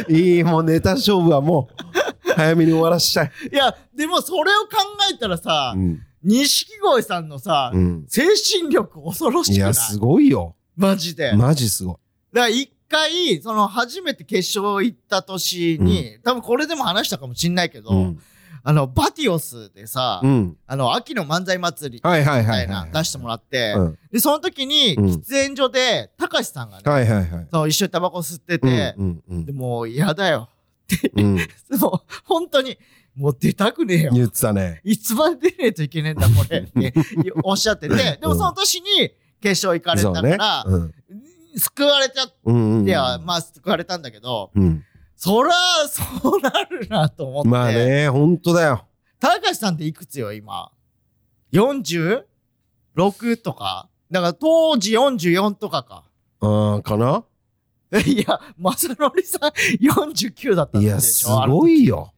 [0.08, 0.14] う。
[0.14, 1.70] いい、もうネタ勝負はも
[2.28, 3.32] う、早めに終わらしちゃい。
[3.52, 4.70] いや、でもそれを考
[5.14, 6.02] えたらさう、ん。
[6.24, 8.06] 錦鯉さんのさ、うん。
[8.08, 8.24] 精
[8.60, 9.58] 神力恐ろしくない？
[9.58, 10.56] いや、すごいよ。
[10.76, 11.26] マジで。
[11.26, 11.96] だかマジすごい。
[12.32, 18.20] ら一回、その初めて決勝行った年に、多分これでも話したかもしんないけど、うん。
[18.66, 20.58] あの、バティオスでさ、うん。
[20.66, 22.64] あの、秋の漫才祭りはいはいみたはいは。
[22.64, 27.48] いない出してもらって、うんで、その時に、うん喫煙所で、たかしさんがね、はいはいはい。
[27.52, 30.50] そう一緒にタバコ吸ってうんて、うんうんでもう嫌だよ。
[31.16, 31.36] うん。
[31.80, 32.78] もう、本当に、
[33.16, 34.12] もう出たくねえよ。
[34.14, 34.82] 言ってたね。
[34.86, 36.60] いつまで出ねえといけねえんだ、これ。
[36.60, 36.94] って
[37.44, 40.64] おっしゃってて、でもその年に決勝行かれたから、。
[40.66, 40.94] うん
[41.56, 42.28] 救われちゃっ。
[42.84, 44.84] ては、まあ救われたんだけど、うん。
[45.24, 45.54] そら、
[45.88, 47.50] そうなるなと思って。
[47.50, 48.86] まあね、ほんとだよ。
[49.22, 50.70] 高橋さんっていくつよ、今
[51.54, 52.26] ？46
[53.42, 53.88] とか？
[54.12, 56.04] だから当時44とかか。
[56.42, 57.24] ああ、かな？
[58.06, 62.14] いや、正則さん49だったんいや、でしすょあのごいよ。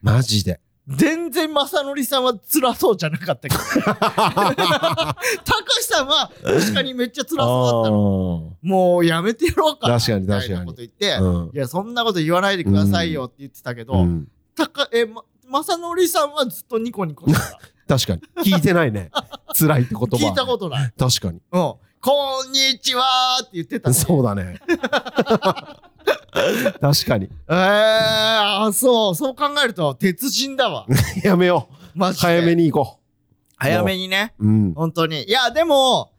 [0.00, 0.60] マジで。
[0.88, 3.60] 全然正則さんは辛そうじゃなかったけど。
[3.84, 5.14] 高
[5.76, 8.56] 橋さんは確かにめっちゃ辛そうだったの。
[8.62, 10.00] もうやめてやろうかな。
[10.00, 17.40] 確かにみたい確かになこと言って、うんいや、そんなこと言わないでくださいよって言ってたけど、うんたか、え、ま、正則さんはずっとニコニコして
[17.86, 17.98] た。
[17.98, 18.44] 確かに。
[18.44, 19.10] 聞いてないね。
[19.58, 20.06] 辛いって言葉。
[20.06, 20.92] 聞いたことない。
[20.98, 21.40] 確かに。
[21.52, 21.74] うん。
[22.00, 23.94] こんにちはーって言ってた、ね。
[23.94, 24.60] そうだね。
[26.80, 27.28] 確かに。
[27.48, 30.86] えー、あ、そう、そう考えると、鉄人だわ。
[31.22, 31.98] やめよう。
[31.98, 32.26] マジで。
[32.26, 32.54] 早め。
[32.54, 32.98] に行こ
[33.56, 34.34] 早めにね。
[34.38, 34.46] う。
[34.46, 34.74] うん。
[34.74, 35.24] 本当に。
[35.24, 36.10] いや、でも、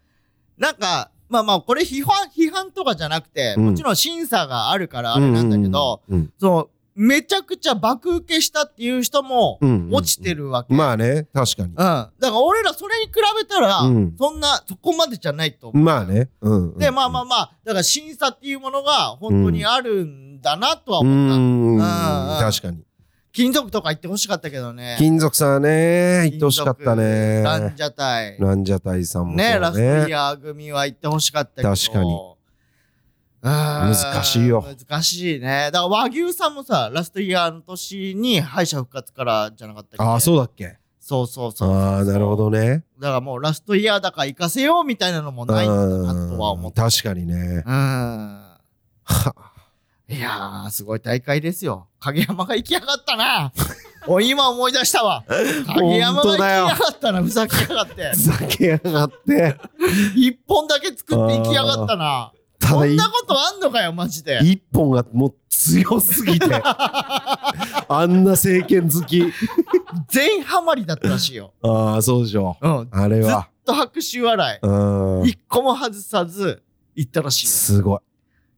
[0.58, 10.73] なんか、まあまあ、これ批判、批判とかじゃなくて、うんもちろん審査があるからあれなんだけど、うんその、めちゃくちゃ爆受けしたっていう人もうんうん落ちてるわけ。
[10.73, 11.75] まあね確かにうん。
[11.75, 15.84] だから俺らそれに比べたら、うんそんな、そこまでじゃないと思う。
[15.84, 21.38] まあねうんで、まあまあまあ、だから審査っていうものが本当にあるんだなとはう思った。
[21.38, 21.39] ん
[21.73, 22.84] うん確かに
[23.32, 24.95] 金属とか言ってほしかったけどね。
[24.99, 28.38] 金属さんね言ってほしかったねランジャタイ。
[28.39, 31.69] ランジャタイさんもね、だラストイヤー組は言ってほしかったけど。
[31.75, 32.36] 確かに
[33.43, 35.69] 難難しいよ難しいね。
[35.71, 40.03] だから和牛さんもさ、ラストイヤーの年に敗者復活からじゃなかったっけ？
[40.03, 40.77] ああそうだっけ？
[40.99, 46.84] そうそうそうああなるほどねだからもうラストイヤーだから行かせようみたいなのもないんだなとは思った。
[46.89, 47.73] 確かにねうん。
[49.03, 49.34] は
[50.10, 51.88] いやー、すごい大会ですよ。
[51.99, 53.51] 影山が行きやがったな。
[54.08, 55.23] おい、今思い出したわ。
[55.27, 58.10] 影山が行きやがったな、ふざけやがって。
[58.12, 59.58] ふざけやがって
[60.15, 62.32] 一本だけ作って行きやがったな。
[62.63, 64.39] ただいそんなことあんのかよ、マジで。
[64.43, 69.23] 一本がもう強すぎて あんな政権好き
[70.10, 71.54] 全ハマりだったらしいよ。
[71.62, 72.88] ああそうでしょうん。
[72.91, 75.30] あれはと拍手笑うんい。
[75.32, 76.63] 一個も外さず
[76.95, 77.52] 行ったらしいよ。
[77.52, 77.99] すごい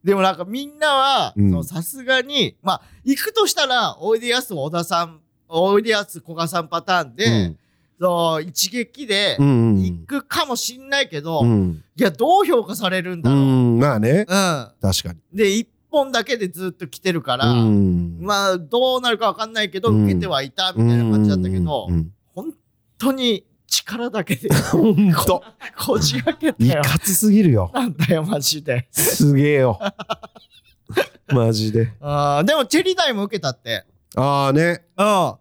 [0.03, 7.55] でもなんかみんなはさすがに、まあ、行くとしたら、おいでやす小田さん、おいでやす古賀さんパターンで、
[7.99, 11.84] そう、一撃で行くかもしんないけど、いうん。
[11.95, 13.43] や、どう評価されるんだうろう。
[13.43, 13.79] ん。
[13.79, 14.19] まあね。
[14.19, 14.25] うん。
[14.27, 15.19] 確かに。
[15.34, 18.17] で、一本だけでずっと来てるから、うん。
[18.19, 20.03] まあ、どうなるかわかんないけど、うん。
[20.05, 22.53] 受けてはいたみたいな感じだったけどう、ん本
[22.97, 25.43] 当に力だけでほんと
[25.77, 26.81] こじ開けたいよ。
[26.84, 27.71] かつすぎるよ。
[27.73, 28.88] なんだよ、マジで。
[28.91, 29.79] すげえよ。
[31.27, 31.93] マジで。
[32.01, 33.86] あーでも、チェリーダイも受けたって。
[34.15, 34.84] ああね。
[34.97, 35.34] うん。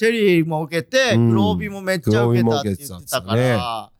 [0.00, 1.30] チェリーも受けて、うん。
[1.30, 3.90] 黒帯もめっちゃ受けたって言ってたから、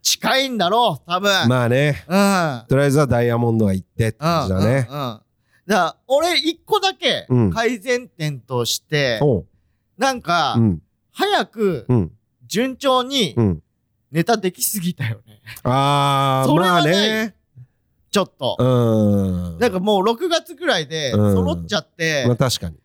[0.00, 1.48] 近いんだろう、多分。
[1.50, 2.02] まあね。
[2.08, 2.64] うん。
[2.66, 4.88] とりあえずはダイヤモンドが行ってって感じだね。
[4.88, 4.96] うん。
[4.96, 5.20] うんうん。
[5.66, 7.50] だ俺、一個だけうん。
[7.50, 9.20] 改善点として、
[9.98, 10.82] なんか、うん。
[11.12, 12.12] 早く、うん。
[12.46, 13.62] 順調にうん。
[14.10, 15.42] ネタできすぎたよね。
[15.62, 17.34] ああまあそれはね。
[18.10, 18.56] ちょっと。
[18.58, 18.64] う
[19.56, 19.58] ん。
[19.58, 21.34] なんかもう6月ぐらいでうん。
[21.34, 22.78] 揃っちゃって、まあだか確かに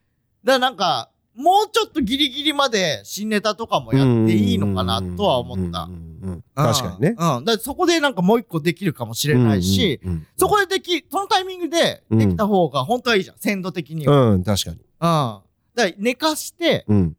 [0.44, 5.92] らなんか、もうちょっとギリギリまで新ネタとかもやっていいのかなとは思ったうん。
[5.92, 7.38] うんうんうん確かにねうん。
[7.38, 7.46] うん。
[7.46, 13.38] だそこでなんかもう一個できるかもしれないし、うんうんそこででき、そのタイミングでできた方が本当はいいじゃん。
[13.40, 14.16] 鮮度的には。
[14.16, 14.32] うん。
[14.34, 17.18] うん確かにだから寝かして、うん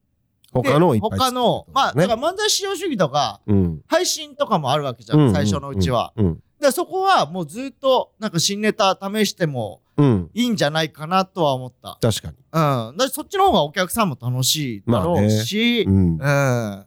[0.52, 6.12] 他のをいっぱい他の、まあ、だねから漫才至上主義とか、うん配信とかもあるわけじゃん、最初のうちは。
[6.16, 10.30] うんでそこはもうずっとなんか新ネタ試してもうん。
[10.34, 11.98] いいんじゃないかなとは思った。
[12.00, 12.34] 確かに。
[12.52, 12.96] うん。
[12.96, 15.94] だそっちの方がお客さんも楽しいだろうし、うん。
[16.14, 16.86] うん。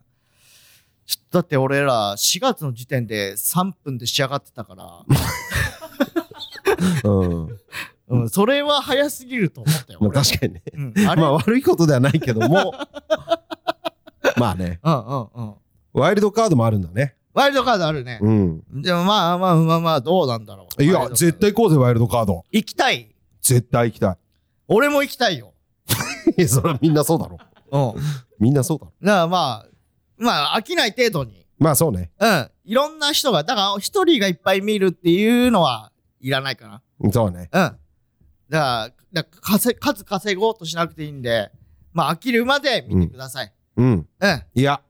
[1.32, 5.06] だって俺ら4月の時点で3分で仕上がってたから、
[7.10, 7.58] うん。
[8.10, 10.00] うん、それは早すぎると思ったよ。
[10.12, 10.64] 確かにね。
[10.74, 12.74] うん、あれ、まあ悪いことではないけども。
[14.38, 14.80] まあね。
[14.84, 15.54] うんうんうん。
[15.94, 18.18] ワイルドカードもあるんだねワイルドカードあるね。
[18.20, 20.84] うんでもまあまあまあまあ、どうなんだろう。
[20.84, 23.14] いや絶対行こうぜワイルドカード行きたい。
[23.44, 24.18] 絶対行きた
[24.68, 25.54] 俺も行きたいよ。
[26.36, 27.38] いいやそれはみんなそうだろ
[27.96, 28.02] うん。
[28.40, 29.66] みんなそうだろだからまあ、
[30.18, 31.46] まあ飽きない程度に。
[31.60, 32.50] まあそうねうん。
[32.66, 36.82] いろんな人が、だから一人がいっぱい見るっていうのはいらないかな。
[37.12, 37.62] そうねうん。
[37.62, 37.78] だか
[38.50, 41.52] ら、だから稼数稼ごうとしなくていいんで、
[41.94, 43.54] まあ飽きるまで見てください。
[43.76, 44.44] うんうん。
[44.56, 44.87] いやえ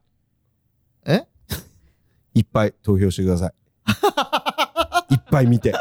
[2.38, 3.54] いっぱい投票してください。
[5.14, 5.74] いっぱい見て。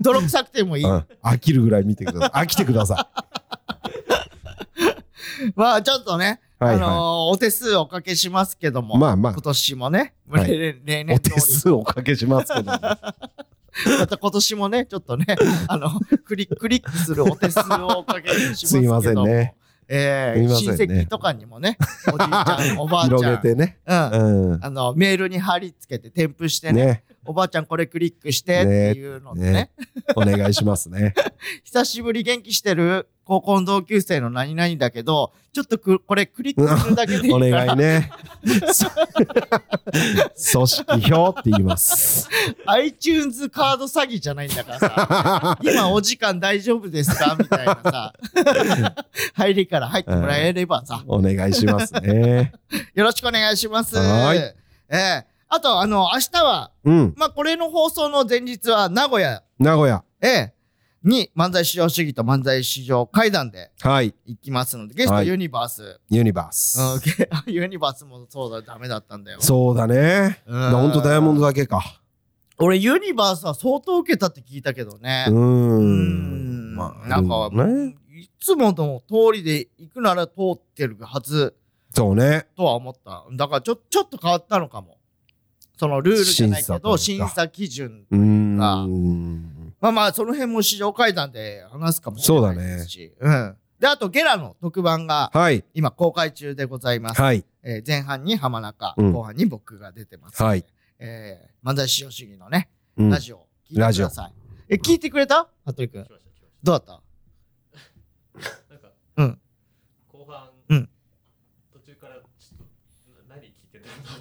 [0.00, 0.84] 泥臭くてもいい。
[0.84, 1.06] うん。
[1.22, 2.44] 飽きるぐらい見てください。
[2.44, 3.08] 飽きてくださ
[5.54, 6.82] まあちょっとね、はいはい。
[6.82, 9.32] あのーお手数おかけしますけども、まあまあ。
[9.32, 10.58] 今年もね、はい。
[10.58, 12.72] 例年お手数おかけしますけど
[13.98, 15.24] また今年もね、ちょっとね、
[15.66, 15.88] あの、
[16.24, 18.54] クリック、クリックするお手数をおかけしますけど。
[18.56, 19.54] すいませんね。
[19.94, 21.76] えー親戚とかにもね、
[22.12, 23.76] おじいちゃん、おばあちゃん、 広げてね。
[23.86, 24.52] うん。
[24.52, 24.64] うん。
[24.64, 29.70] あの、メールに貼り付けて添付してね、ねおばあちゃんこれクリックしてっていうのでね、ね。
[30.16, 31.14] お願いしますね。
[31.64, 38.10] 久しぶり元気してる高校の同級生の何々だけど、ちょっとくこれクリックするだけでいいかおら、願いね。
[40.34, 42.28] そ 組織票って言います。
[42.66, 47.36] iTunes カード詐欺じゃないんだからさ、今お時間大丈夫ですか？
[47.38, 48.12] みたいなさ、
[49.34, 52.52] 入りから入ってもらえればさ、お願いしますね。
[52.94, 53.96] よろしくお願いします。
[53.96, 54.38] はーい。
[54.38, 54.54] え
[55.28, 60.54] えあと、あの、明日は、うんまあ、これの放送の前日は名古屋、名古屋ええ
[61.04, 66.00] に漫才至上主義と漫才至上会談ではい行きますので、ゲストはいユニバース。
[66.08, 69.42] ユニバースうんゲユニバースもそうだ、ダメだったんだよ。
[69.42, 72.00] そうだねうんほんとダイヤモンドだけか
[72.56, 75.26] 俺ユニバースは相当受けたって聞いたけどね。
[75.28, 76.76] うーうんん。
[76.76, 77.94] まあ、なんか、ね。
[78.10, 81.54] いつもの通りで行くなら通ってるはず
[81.94, 82.46] そうね。
[82.56, 83.24] とは思った。
[83.32, 84.96] だからちょちょっと変わったのかも。
[85.76, 88.06] そのルールじゃないけど、審審査というか査基準。
[88.10, 88.56] うーん。
[89.80, 93.12] まあまあ、その辺も市場会談で話すかもしれないですし。
[93.18, 93.56] うん。
[93.80, 95.64] で、あと、ゲラの特番がはい。
[95.74, 97.20] 今公開中でございます。
[97.20, 97.44] はい。
[97.64, 100.40] えー前半に浜中、うん後半に僕が出てます。
[100.42, 100.64] はい。
[101.00, 104.32] えー漫才至上主義のね、うんラジオ、聞いてください。
[104.68, 105.48] え、聞いてくれた？
[105.64, 106.06] 服部君
[106.62, 107.00] どうだったた？
[108.70, 109.38] なんかうん
[110.12, 110.88] 後半うん
[111.72, 114.11] 途中からちょっとな何聞いてたのって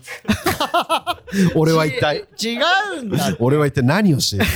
[1.55, 2.59] 俺は一体、ち違
[2.97, 3.35] うんだ。
[3.39, 4.49] 俺は一体何をしてる？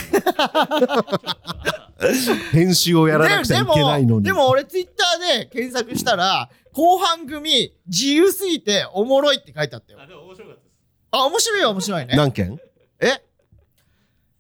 [2.52, 4.26] 編集をやらなくちゃいけないのに。
[4.26, 10.08] でも、でも俺ツイッターで検索したら、後半組自由すぎておもろいって書いてあったよあ。
[10.08, 10.74] でも面白かったです
[11.12, 12.16] あ、面白いよ面白いね。
[12.18, 12.60] 何件？
[13.00, 13.22] え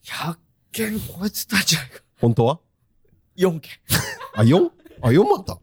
[0.04, 0.36] ?100
[0.72, 2.02] 件超えてたんじゃないか。
[2.20, 2.60] 本当は
[3.38, 3.72] ？4件。
[4.36, 4.70] あ、4?
[5.02, 5.54] あ、4もあった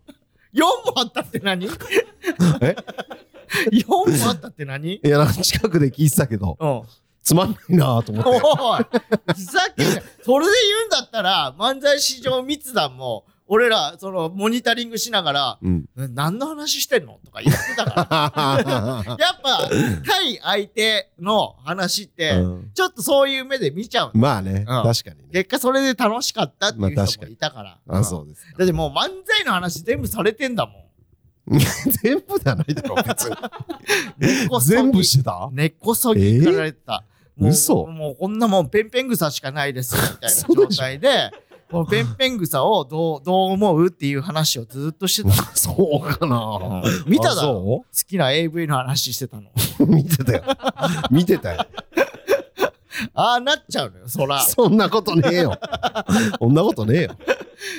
[0.55, 1.67] ？4もあったって何？
[2.63, 2.75] え？
[3.73, 3.87] ?4
[4.25, 4.95] もあったって何？
[4.97, 6.83] いや、なんか近くで聞いてたけど、うん。
[7.23, 8.31] つまんないなと思って。
[8.31, 8.85] おい、
[9.35, 10.03] ふざけんな。
[10.25, 15.85] それで言うんだったら、漫才市場密談も、俺ら、その、モニタリングしながら、うん。
[15.95, 17.21] 何の話してんの？
[17.25, 19.17] とか言ってたから。
[19.21, 19.69] やっぱ、
[20.05, 24.11] 対相手の話って、うんちょっとそういう目で見ちゃう。
[24.15, 25.29] まあね、確かにね。
[25.33, 27.79] 結果それで楽しかったっていうまあ確かに人もいたから。
[27.89, 28.59] あ、そうですか。
[28.59, 30.83] だってもう漫才の話全部されてんだもん。
[32.03, 33.37] 全部じゃないだろ、別に。
[34.63, 35.49] 全部してた？
[35.53, 37.05] 根っこそぎかられてた。
[37.37, 41.33] もう嘘もうこんなもんペンペン草しかないですみたいな 状態で、
[41.71, 45.57] このペンペン草をどうどう思うっていう話をずっとしてた。
[45.57, 46.83] そうかな。
[47.07, 47.51] 見ただろ？
[47.51, 49.51] あ好きな AV の話してたの。
[49.81, 50.45] 見てたよ。
[51.11, 51.67] 見てたよ。
[53.15, 54.41] ああなっちゃうのよ、そら。
[54.43, 55.59] そんなことねえよ。
[56.39, 57.17] そんなことねえよ。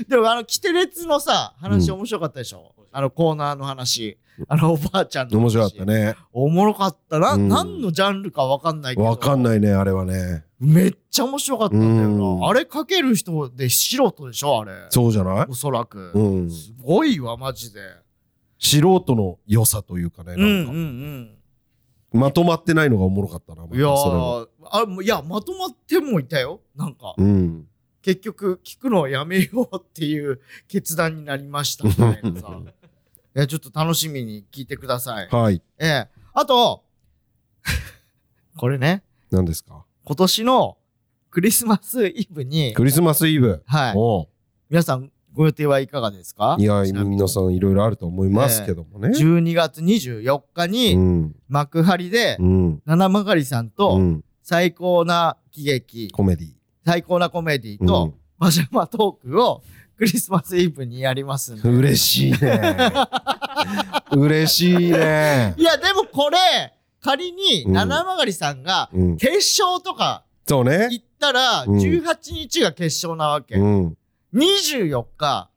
[0.07, 4.17] でもあの、キテレツのさ、話うん面白かったでしょ、あのコーナーの話。
[4.47, 5.41] あのおばあちゃんの話。
[5.43, 5.85] 面白かった。
[5.85, 6.15] ね。
[6.31, 7.33] おもろかったな。
[7.33, 9.07] うん何のジャンルかわかんないけど。
[9.07, 10.45] わかんないね、あれはね。
[10.59, 12.47] めっちゃ面白かったんだようんな。
[12.47, 14.71] あれかける人で素人でしょあれ。
[14.89, 15.45] そうじゃない？
[15.49, 16.11] おそらく。
[16.15, 16.49] うん。
[16.51, 17.79] すごいわ、マジで。
[18.59, 20.71] 素人の良さというかね、うんうんなんか、
[22.13, 22.21] うん。
[22.21, 23.65] まとまってないのがおもろかったな。
[23.65, 24.45] いやあ
[25.03, 26.61] いや、まとまってもいたよ。
[26.75, 27.67] なんか、うん。
[28.01, 32.59] 結局、聞くのをやめようっていう決断になりましたみたいなさ。
[33.35, 35.27] いや、ちょっと楽しみに聞いてください。
[35.29, 35.61] はい。
[35.79, 36.07] ええ。
[36.33, 36.83] あと、
[38.57, 39.85] これね、何ですか？
[40.05, 40.77] 今年の
[41.31, 43.63] クリスマスイブに、クリスマスイブ。
[43.65, 44.27] はい。
[44.69, 46.57] 皆さん、ご予定はいかがですか？
[46.59, 49.09] いや、皆さんいろいろあると思いますけどもね。
[49.09, 51.35] 12月24日うに、ん。
[51.47, 52.81] 幕張でう、ん。
[52.85, 54.23] 七曲さんうと、ん。
[54.43, 56.49] 最高な喜劇、コメディ。
[56.85, 59.63] 最高なコメディうんと、パジャマトークを
[59.97, 61.69] クリスマスイブにやりますんで。
[61.69, 62.79] 嬉しいね。
[64.11, 65.53] 嬉しいね。
[65.57, 66.37] いや、でもこれ、
[67.01, 69.17] 仮にうん七曲さんがうん。
[69.17, 70.87] 決勝とかそうね。
[70.91, 73.55] 行ったら、うん18日が決勝なわけ。
[73.55, 73.97] うん。
[74.33, 75.49] 24日、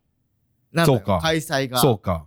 [0.73, 1.79] なんだ開催が。
[1.79, 2.27] そうか。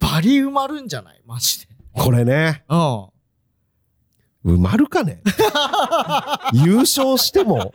[0.00, 1.22] バリ埋まるんじゃない？
[1.26, 1.66] マジで。
[1.92, 2.64] これね。
[2.68, 3.06] うん。
[4.44, 5.20] 埋まるかね？
[6.54, 7.72] 優勝しても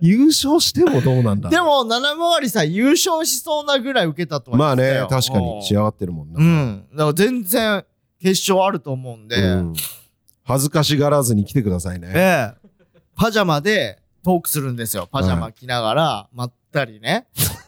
[0.00, 5.44] 優勝してもどうなんだでも、七曲さん優勝しそうなぐらい受けたとはまあね確かうん。
[5.58, 6.86] に仕上がってるもんな、うん。
[6.92, 7.84] だから全然
[8.20, 9.74] 決勝あると思うんで、うん。
[10.44, 12.12] 恥ずかしがらずに来てくださいね。
[12.14, 12.68] ええ。
[13.16, 15.08] パジャマでトークするんですよ。
[15.10, 17.26] パジャマ着ながら、まったりね。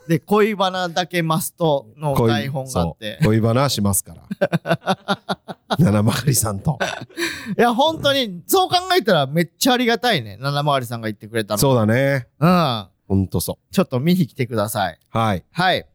[0.08, 3.18] で、恋バナだけマストの恋台本があって。
[3.24, 4.98] 恋バナしますから
[5.78, 6.78] 七曲さんと
[7.58, 10.36] いや、本当に、そう考えたらめっちゃありがたいね。
[10.40, 11.58] 七曲さんが言ってくれたの。
[11.58, 12.86] そうだねうん。
[13.08, 14.98] ほんとそちょっと見に来てください。
[15.14, 15.86] うはいはい。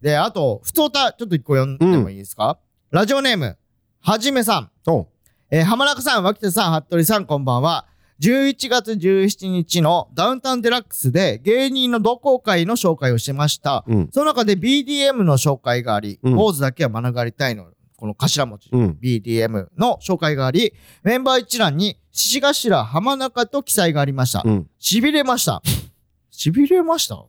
[0.00, 2.58] で、あと、ふつおた、ちょっと一個読んでもいいですか、
[2.90, 3.56] ラジオネーム、
[4.00, 4.70] はじめさん。
[4.90, 5.06] お
[5.50, 7.86] えー浜中さん、脇田さん、服部さん、こんばんは。
[8.20, 13.84] 11月17日のダウンタウンデラックスで芸人の同好会の紹介をしてました。
[13.86, 17.66] うんその中で BDM の紹介があり、うん坊主だけは免れたいの、
[18.02, 24.42] この頭文字、うん BDM の紹介があり、メンバー一覧に獅子頭浜中と記載がありました。
[24.44, 25.62] うん痺れました。
[26.36, 27.24] 痺れました？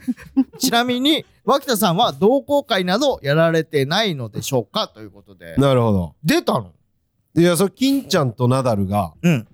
[0.58, 4.88] ちなみに、脇田さんは同好会などやられてないのでしょうか？
[4.88, 5.56] ということで。
[5.58, 6.72] なるほど出たの？
[7.36, 9.46] いやそれ金ちゃんとナダルがうん。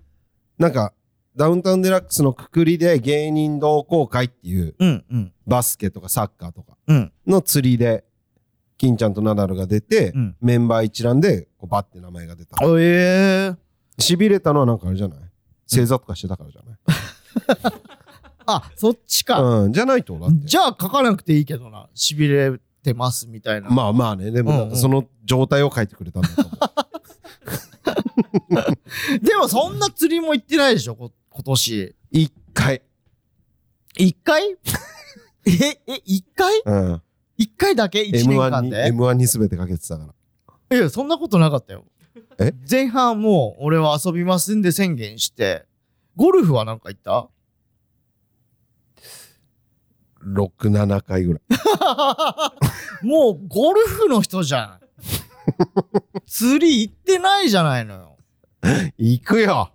[0.56, 0.92] なんか
[1.34, 5.04] ダウンタウンデラックスのくくりで芸人同好会っていううん。
[5.10, 5.32] うん。
[5.48, 7.12] バスケとかサッカーとかうん。
[7.26, 8.04] の釣りで
[8.80, 10.36] 金ちゃんとナダルが出て、うん。
[10.40, 12.56] メンバー一覧でこうバッて名前が出た。
[12.78, 14.02] ええ。
[14.02, 15.18] しびれたのはなんかあれじゃない？
[15.66, 16.76] 正座とかしてたからじゃない？
[18.46, 19.38] あ、そっちか。
[19.42, 20.46] うん、じゃないとだって。
[20.46, 21.90] じゃあ書かなくていいけどな。
[21.94, 23.68] 痺れてますみたいな。
[23.68, 24.30] まあまあね。
[24.30, 26.50] でもその状態を書いてくれたんだと思
[29.20, 31.82] でもそんな釣りも行ってないでしょ、こ今年。
[31.84, 32.80] う一回。
[33.98, 34.56] 一回？
[35.46, 35.50] え、
[35.86, 36.62] え、一回？
[36.64, 37.02] うん
[37.40, 38.02] 一回だけ？
[38.02, 40.12] 一年 M1 に間で M1 に全てかけてたか
[40.70, 40.76] ら。
[40.76, 41.86] いや、そんなことなかったよ。
[42.38, 42.52] え？
[42.70, 45.64] 前半もう俺は遊びますんで宣言して、
[46.16, 47.28] ゴルフはなんか行った
[50.22, 51.42] ？67回ぐらい。
[53.06, 54.80] もうゴルフの人じゃん。
[56.26, 58.18] 釣り行ってないじゃないのよ。
[58.98, 59.72] 行くよ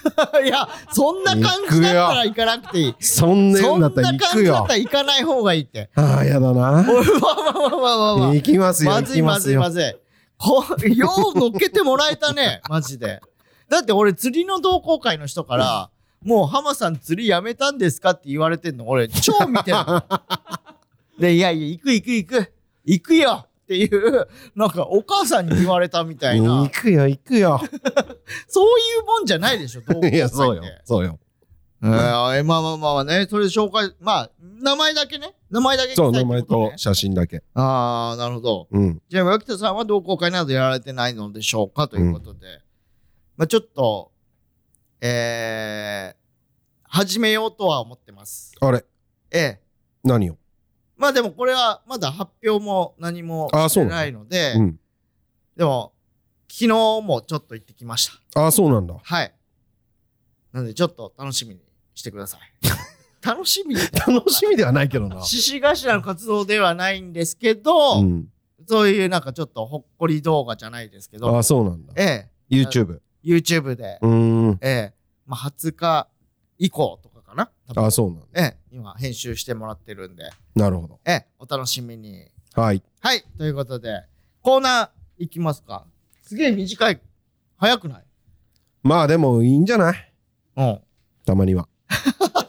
[0.44, 2.94] いや、そんな感じだったら行かなくていい。
[3.00, 3.60] そんな
[3.90, 5.90] 感行くよじだったら行かない方がいいって。
[5.94, 8.34] ああやだなおい、わわわわわわ。
[8.34, 9.96] 行きますよまずいますずいよまずい。
[10.38, 13.20] こよう乗っけてもらえたね、マジで。
[13.68, 15.90] だって俺釣りの同好会の人から、
[16.24, 20.02] もう浜さん釣りやめたんですかって言われてんの、俺超見てるの。
[21.20, 22.52] で、いやいや、行く行く行く、
[22.84, 27.60] 行くよっていう、なんかお母さんに言われたみたいな行、 くよ行くよ
[28.48, 29.82] そういうもんじゃないでしょ。
[30.08, 31.20] いやそうよそうよ
[31.82, 34.30] えーまあまあまあね、それで紹介、まあ、
[34.60, 35.34] 名前だけね。
[35.50, 38.68] 名前だけ聞きたいってそう名前こと写真だけああ、なるほど。
[38.72, 42.60] うんじゃあ、脇田さんは同好会などやられてないのでしょうかということで。
[43.36, 44.10] まあちょっと、
[45.00, 46.16] えー、
[46.82, 48.52] 始めようとは思ってます。
[48.60, 48.84] あれ？
[49.30, 49.60] ええ。
[50.02, 50.39] 何を？
[51.00, 54.80] まあでもこれはまだ発表も何もしてないので、うん。
[55.56, 55.94] でも、
[56.46, 56.68] 昨日
[57.00, 58.40] もちょっと行ってきました。
[58.42, 58.96] ああそうなんだ。
[59.02, 59.34] はい。
[60.52, 61.60] なのでちょっと楽しみに
[61.94, 62.40] してください。
[63.26, 63.74] 楽しみ？
[63.74, 65.22] に楽しみではないけどな。
[65.22, 68.28] 獅子頭の活動ではないんですけど、うん。
[68.68, 71.94] そういうなんかちょっとほっこり動画じゃないですけあど、あそうなんだ。
[71.96, 74.58] ええ、YouTube YouTube で、うーん。
[74.60, 74.94] ええ、
[75.26, 76.08] まあ、20日
[76.58, 77.50] 以降とかかな？
[77.74, 78.26] ああそうなんだ。
[78.34, 82.26] ええ、今編集してもらってるんで、なるほどええ、お楽しみに。
[82.54, 84.02] はいはい、ということで、
[84.42, 85.84] コーナーいきますか。
[86.22, 87.00] すげえ短い。
[87.56, 88.04] 早くない？
[88.82, 90.12] まあでもいいんじゃない？
[90.56, 90.80] うん。
[91.24, 91.68] たまには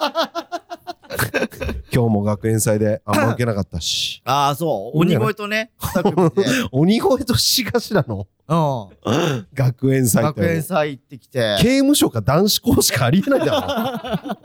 [1.94, 4.98] 今日も学園祭であんま受けなかったし ああ、そう。
[5.00, 5.72] 鬼越とね。
[6.72, 8.28] 鬼越と獅子頭の？
[8.48, 9.48] うん。
[9.54, 11.58] 学園祭って学園祭行ってきて。
[11.60, 14.38] 刑務所か男子校しかありえないだ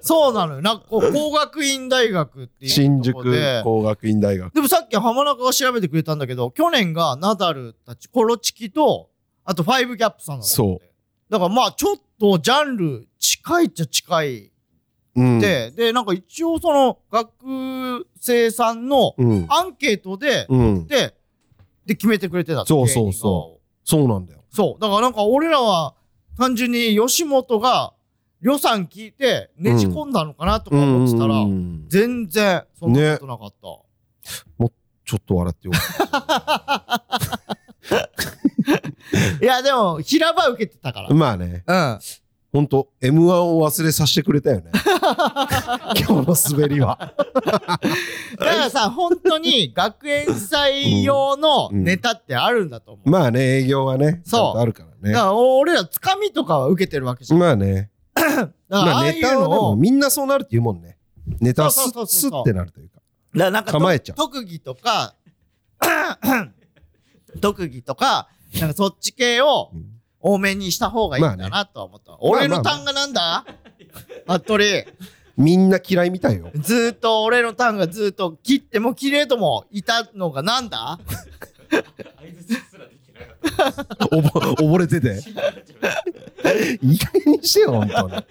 [0.00, 0.62] そうなのよ。
[0.62, 3.62] なんかこう、工学院大学ってろいう新宿。
[3.62, 9.10] 工学院大学でもさっき浜中が調べてくれたんだけど、去年がナダルたち、コロチキと、
[9.44, 10.92] あとファイブギャップさんなんだってそう。
[11.30, 14.51] だからまあちょっとジャンル近いっちゃ近い
[15.14, 21.14] うんで、で、なんか一応その学生さんのうんアンケートで、うんで、
[21.84, 24.56] で決めてくれてたってそうそうそそうなんだよう。
[24.56, 24.80] そう。
[24.80, 25.94] だからなんか俺らは
[26.38, 27.92] 単純に吉本が
[28.40, 34.72] 予算聞いてねじ込んだのかなとか思ってたら、うん全然そんなことなかった。
[35.04, 35.72] ちょっと笑ってよ
[39.42, 41.08] いや、でも、平場受けてたから。
[41.08, 41.18] うん。
[41.18, 42.00] まあねだ
[42.52, 44.70] ほんと M1 を忘れさせてくれたよね。
[45.96, 46.96] 今日の滑りは。
[48.36, 53.10] からさ、本当に学園祭用のネタってあるんだと思う。
[53.10, 54.58] まあね営業はねそう。
[54.58, 55.14] あるからね。
[55.14, 57.40] だから俺らつかみとかは受けてるわけじゃん。
[57.40, 57.90] だかまあね。
[58.14, 58.22] ら
[58.68, 60.98] まあああいうネタはでものを、みんなそうなるって言うもんね。
[61.40, 62.96] ネタはスッってなるというか。
[62.96, 63.04] だか
[63.46, 64.16] らなんかと構えちゃう。
[64.16, 65.14] 特技とか、
[67.40, 68.28] 特技とか、
[68.60, 69.91] なんかそっち系をうん
[70.22, 72.16] 多めにした方がいいんだなとは思った。
[72.20, 73.44] 俺の単がなんだ？
[74.26, 74.86] 服部。
[75.36, 81.00] みんな嫌いみたいよずーっと俺の単がずーっと切っても切れともいたのがなんだ？
[84.12, 85.20] おぼ溺れてて
[86.82, 88.22] いい加減にしてよ本当にいい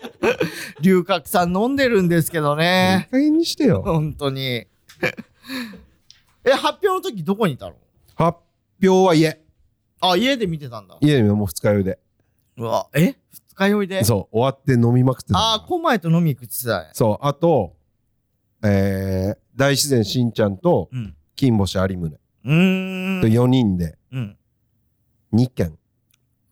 [0.82, 3.08] 龍角散飲んでるんですけどね。
[3.12, 4.68] 加減にしてよ本当に。
[6.44, 7.74] え、発表の時どこにいたの？
[8.16, 8.38] 発
[8.82, 9.41] 表は家
[10.02, 10.97] あ、家で見てたんだ。
[11.02, 11.99] 家でもう二日酔いで。
[12.58, 13.16] うわ、え？
[13.32, 14.04] 二日酔いで？
[14.04, 15.54] そう終わって飲みまくってた。
[15.54, 16.91] あー、コマイと飲み行くって言ってたね。
[16.93, 17.76] そうあと
[18.64, 21.16] えー、大自然しんちゃんとうん。
[21.36, 22.20] 金星有宗。
[22.45, 23.22] うーん。
[23.22, 23.97] と4人で。
[24.12, 24.38] うん。
[25.34, 25.78] 2軒。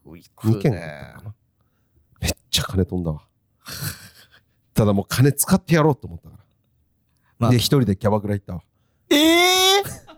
[0.05, 0.79] 行2軒くね。
[0.79, 1.35] だったかな。
[2.21, 3.21] めっちゃ金飛んだわ。
[4.73, 6.43] ただもう金使ってやろうと思ったから、
[7.37, 7.51] まあ。
[7.51, 8.61] で一人でキャバクラ行ったわ。
[9.11, 9.15] え
[9.79, 10.08] えー、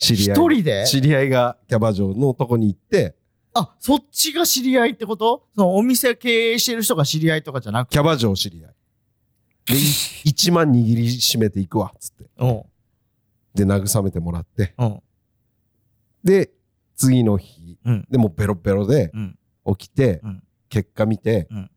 [0.00, 0.86] 知り合い一人で？
[0.86, 3.14] 知り合いがキャバ嬢のとこに行って。
[3.54, 5.46] あ、そっちが知り合いってこと？
[5.54, 7.92] そのお店経営してる人が知り合いとかじゃなくて？
[7.92, 8.74] キャバ嬢知り合い。
[9.66, 12.24] で1 万握りしめていくわっつって。
[12.38, 12.62] うん。
[13.54, 14.74] で慰めてもらって。
[14.78, 15.02] うん。
[16.24, 16.50] で
[16.96, 17.78] 次の日。
[17.84, 18.06] うん。
[18.10, 19.38] でもうベロベロでうん。
[19.76, 20.42] 起きて、うん。
[20.70, 21.70] 結果見て、うん。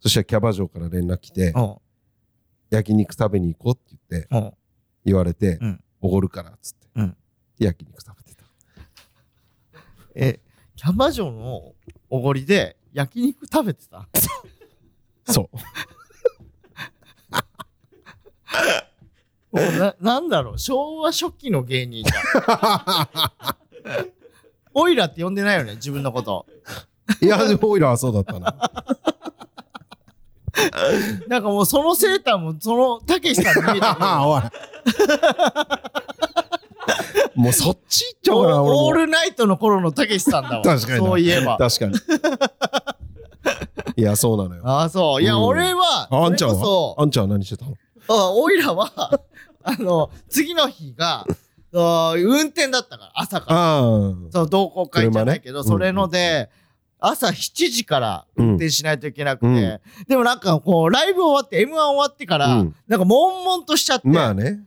[0.00, 1.76] そしたらキャバ嬢から連絡来て、うん。
[2.70, 4.52] 焼肉食べに行こうって言って、うん。
[5.04, 7.16] 言われてうん、おごるからっつって、うん
[7.62, 8.44] 焼肉食べてた。
[10.14, 10.40] え
[10.76, 11.72] キャバ嬢の
[12.10, 14.06] おごりで焼肉食べてた？
[15.32, 15.56] そう。
[19.78, 20.58] ななんだろう？
[20.58, 23.08] 昭和初期の芸人じゃ
[23.84, 24.08] ん
[24.74, 25.74] オイラって呼んでないよね？
[25.74, 26.46] 自分のこと
[27.20, 28.72] いや、オイラはそうだったな。
[31.28, 34.42] なんかもうそのセーターもそのたけしさんに見えてくるおい。
[37.34, 38.92] もうそっち行っちゃおうかな、オー。
[38.92, 40.62] ルナイトの頃のたけしさんだわ。
[40.64, 41.06] 確かにな。
[41.08, 41.56] そういえば。
[41.58, 41.94] 確かに。
[43.96, 44.62] いや、そうなのよ。
[44.64, 45.22] ああそう。
[45.22, 45.42] いや、うん。
[45.44, 46.94] 俺はああんちゃんは？
[46.98, 47.74] あんちゃんは何してたの？
[48.06, 48.90] そあオイラは
[49.62, 51.24] あの次の日が
[51.74, 53.80] あ運転だったから朝から。
[53.80, 56.50] その同好会じゃないけど、それので、
[56.98, 59.80] 朝7時から運転しないといけなくて、うん。
[60.08, 62.74] でもなんかこう、ライブ終わって、M1 終わってから、うん。
[62.86, 64.60] なんか悶々としちゃって、まあね。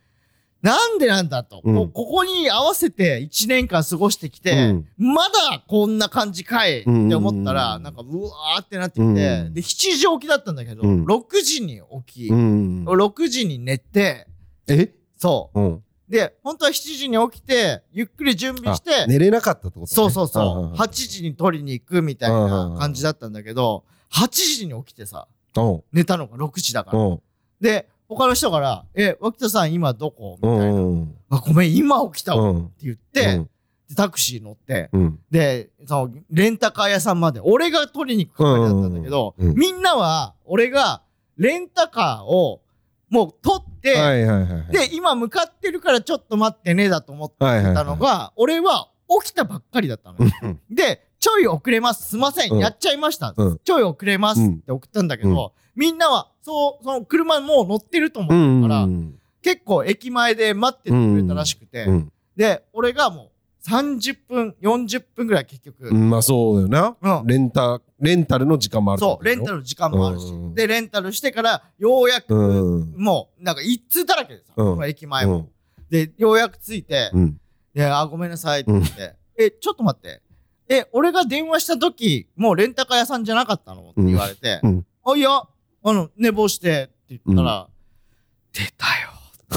[0.65, 1.75] なんでなんだと、うん。
[1.75, 4.87] こうここに合わせて1年間過ごしてきて、うん。
[4.97, 9.13] まだこんな感じかいって思ったら、うんなんかうわーってなってきて、うん。
[9.53, 11.05] で、7時起きだったんだけど、うん。
[11.05, 12.85] 6時に起き、うん。
[12.85, 14.27] 6時に寝て、
[14.67, 14.91] え？
[15.17, 15.59] そう。
[15.59, 15.83] うん。
[16.09, 19.85] で、本当は7時に起きて、ゆっくり準備して、寝れなかったってことね。
[19.87, 20.65] そうそうそう。
[20.67, 20.73] んんん。
[20.75, 25.83] 8時に取りに行くみたいな感じだったんだけど、8時に起きてさ、うん。
[25.91, 26.99] 寝たのが6時だから。
[26.99, 27.21] うん。
[27.61, 30.37] で、他の人から、え、脇田さん今どこ？
[30.41, 30.79] みうたいな。
[30.79, 32.51] んあ、ごめん、今起きたわ。
[32.51, 33.45] ってうん言って、
[33.89, 35.19] でタクシー乗って、うん。
[35.29, 41.01] で、その、レンタカー屋さんまで、俺が取りに行く係だったんだけど、うんうんみんなは、俺が、
[41.37, 42.61] レンタカーを、
[43.09, 44.71] もう取って、はいはいはいはい。
[44.71, 47.75] で、今向かってるからちょっと待ってね、だと思ってはいはいはい。
[47.75, 48.89] たのが、俺は
[49.23, 50.17] 起きたばっかりだったの
[50.71, 52.09] で、ちょい遅れます。
[52.09, 52.51] すいません。
[52.51, 52.59] うん。
[52.59, 53.33] やっちゃいました。
[53.37, 53.59] うん。
[53.63, 59.19] ちょい遅れますって送ったんだけど、みんなは、そう、その車もう乗ってると思うんってたから、うん。
[59.41, 63.31] 結構駅前で待っててくれたらしくて、うんで、俺がも
[63.63, 67.19] う30分、40分ぐらい結局、うんまあそうだよな。
[67.21, 67.27] うん。
[67.27, 72.93] レンタ、レンタルの時間もあるそう、レンタルの時間もあるし、うんで、レンタルしてから、ようやく、うん。
[72.97, 74.65] もう、なんか一通だらけでさ、うん。
[74.73, 75.49] この駅前も。
[75.89, 77.39] で、ようやく着いて、うん。
[77.73, 80.21] で、あ、ごめんなさいって言って、え、ちょっと待って。
[80.67, 83.91] え、俺が電話した時、もうレンタカー屋さんじゃなかったの？
[83.91, 84.85] って言われて、うん。
[85.05, 85.41] あ、いや、
[85.87, 87.67] あの、寝坊してって言ったら、
[88.51, 89.09] 出たよ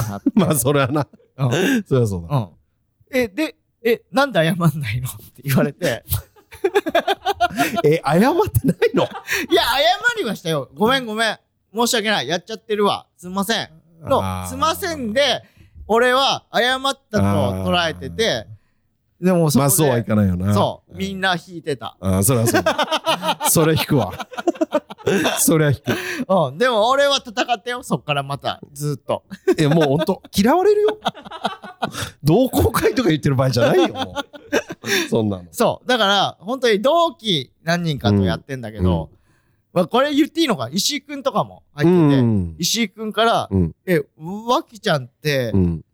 [0.03, 0.31] ってなって。
[0.37, 1.09] まあそれはな。
[1.39, 1.83] うん。
[1.85, 2.37] そりゃそうだ。
[2.37, 2.49] うん。
[3.11, 5.09] え、で、え、なんで謝んないの？
[5.09, 6.05] って言われて、
[7.83, 9.05] え、謝ってないの？
[9.51, 9.79] いや、謝
[10.19, 10.71] りはしたよ。
[10.75, 11.39] ごめんごめん。
[11.75, 12.29] 申し訳ない。
[12.29, 13.07] やっちゃってるわ。
[13.17, 13.71] すんません。
[14.03, 15.43] のあーすんませんで、
[15.87, 18.47] 俺は謝ったと捉えてて、
[19.21, 20.55] でもそこで、まあそうはいかないよな。
[20.55, 21.35] そう、みんな。
[21.35, 21.97] な引いてた。
[22.01, 23.39] ああ、 そりゃそうだ。
[23.49, 24.13] それ引くわ。
[25.39, 25.83] そりゃ引く。
[26.29, 29.25] うん、でも俺は戦ってよ、そっからまた、ずっと。
[29.57, 30.99] え、もうほんと、嫌われるよ。
[32.23, 35.09] 同好会とか言ってる場合じゃないよ、もう。
[35.09, 35.45] そんなの。
[35.51, 35.89] そう。
[35.89, 39.11] だから、本当に同期何人かとやってんだけど、
[39.73, 40.69] まあ、これ言っていいのか？
[40.73, 42.57] 石井くんとかも入ってて、うん。
[42.59, 43.75] 石井くんから、うん。
[43.87, 44.01] え、
[44.47, 45.85] わきちゃんってう、ん。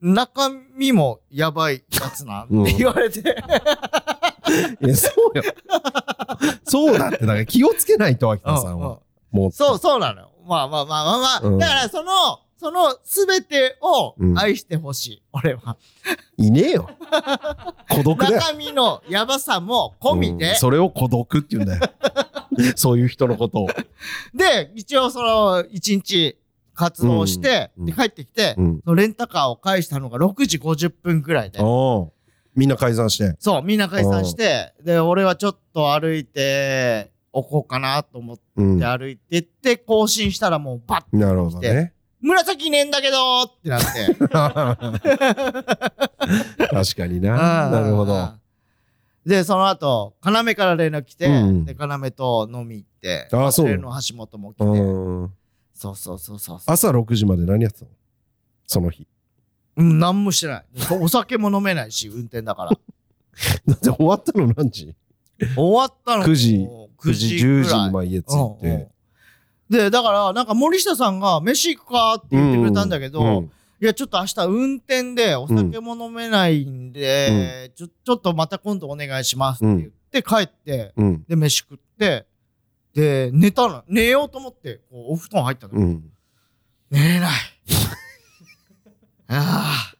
[0.00, 3.20] 中身もやばいやつなんって言われて、
[4.82, 5.44] いや、そうよ。
[6.64, 8.98] そうだって、だから気をつけないと、秋田さんは。
[9.30, 9.52] もう。
[9.52, 10.30] そう、そうなのよ。
[10.46, 11.40] まあまあまあまあまあ。
[11.42, 15.76] うんだから、その、その全てをうん愛してほしい、俺は。
[16.36, 16.90] いねえよ。
[17.88, 18.36] 孤独だよ。
[18.38, 21.90] 中身のやばさも込みで、うんそれを孤独って言うんだよ。
[22.76, 23.68] そういう人のことを。
[24.34, 26.36] で、一応その、一日
[26.80, 28.80] 活動して、うんで、帰ってきて、うん。
[28.82, 31.60] そのレンタカーを返したのが6時50分ぐらいで。
[32.56, 33.36] みんな解散して。
[33.38, 38.82] そう、みんな解散して、で、俺はちょっと歩いて、おこうかなと思ってうん。
[38.82, 41.92] 歩いてって、更新したらもうバッなるほどね。
[42.22, 44.14] 紫ねえんだけどーってなって。
[46.66, 47.70] 確かにな。
[47.70, 48.40] なるほど。。
[49.26, 55.32] で、その後、要から連絡来て、うんで、要と飲み行って、あーそうの橋本も来て、うん。
[55.80, 56.74] そうそうそうそうそう。
[56.74, 57.90] 朝6時まで何やってたの？
[58.66, 59.06] その日。
[59.76, 60.64] うん、何もしてない。
[61.00, 62.70] お酒も飲めないし、運転だから。
[62.70, 62.76] だ
[63.74, 64.46] って終わったの？
[64.48, 64.94] 何時？
[65.56, 68.88] 終わったの9時もう ?9 9時、時10ぐらい時にまあ家着いうんうんて。
[69.70, 73.50] で、だから、なんか森下さんが、飯行くかって言ってくれたんだけど、うん
[73.82, 81.24] いや、ちょっと明日運転でお酒も飲めないんで、ちょ、ちょっとまた今度お願いしますって言って帰って、うん。
[81.26, 82.26] で、飯食って、
[82.94, 83.84] で、寝たの。
[83.88, 85.74] 寝ようと思って、こうお布団入ったの。
[85.74, 86.10] うん。
[86.90, 87.30] 寝れない。
[89.28, 89.92] あ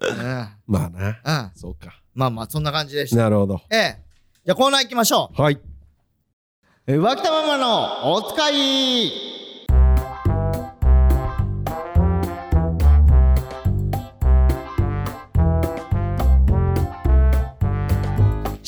[0.00, 0.56] あ。
[0.66, 1.08] まあな。
[1.24, 1.44] うん。
[1.46, 1.52] うん。
[1.54, 2.02] そうか。
[2.14, 3.16] まあまあ、そんな感じでした。
[3.22, 3.60] なるほど。
[3.70, 4.02] ええ。
[4.44, 5.40] じゃあコーナー行きましょう。
[5.40, 5.60] はい。
[6.86, 9.27] えー脇田ママのお使い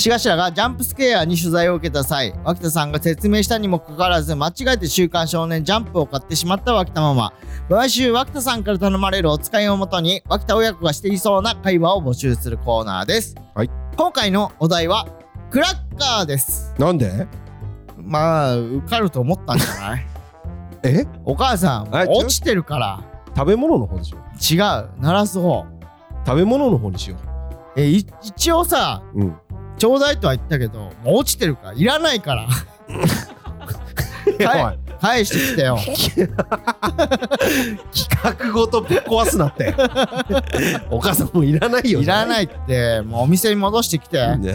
[0.01, 7.33] しがしらがジャンプスケアに取材を受けた際脇田さんが説明したにもかかわらず間違えて「週刊少年ジャンプ」を買ってしまった脇田ママ。
[7.69, 13.71] 毎週脇田さんから頼まれるお使いをもとに脇田親子がしていそうな会話を募集するコーナーです、はい。
[13.97, 15.07] 今回のお題は
[15.51, 16.75] クラッカーです。
[16.79, 17.29] なんで？
[17.99, 20.07] まあ受かると思ったんじゃない？
[20.83, 21.07] え？
[21.27, 23.01] お母さん落ちてるから。
[23.37, 24.17] 食べ物の方でしょ。
[24.51, 24.89] 違う。
[24.99, 25.67] 鳴らす方。
[26.25, 27.17] 食べ物の方にしよ
[27.77, 29.37] えい一応さううん
[29.81, 32.47] ちょうだいとは言ったけどもう落ちてるからいらないから。
[34.47, 34.79] はい。
[35.01, 35.79] 返してきてよ。
[35.79, 36.29] 企
[38.23, 39.75] 画ごとぶっ壊すなって。
[40.91, 43.01] お母さんもういらないよいらないいって。
[43.01, 44.37] もうお店に戻してきて。
[44.37, 44.53] ね。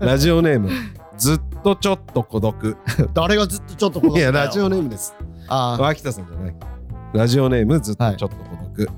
[0.00, 0.70] ラジオネーム。
[1.18, 2.78] ずっとちょっと孤独。
[3.12, 5.14] 誰がずっとちょっとこいやラジオネームです。
[5.48, 6.56] あ脇田さんじゃない。
[7.12, 8.88] ラジオネームずっとちょっと孤独、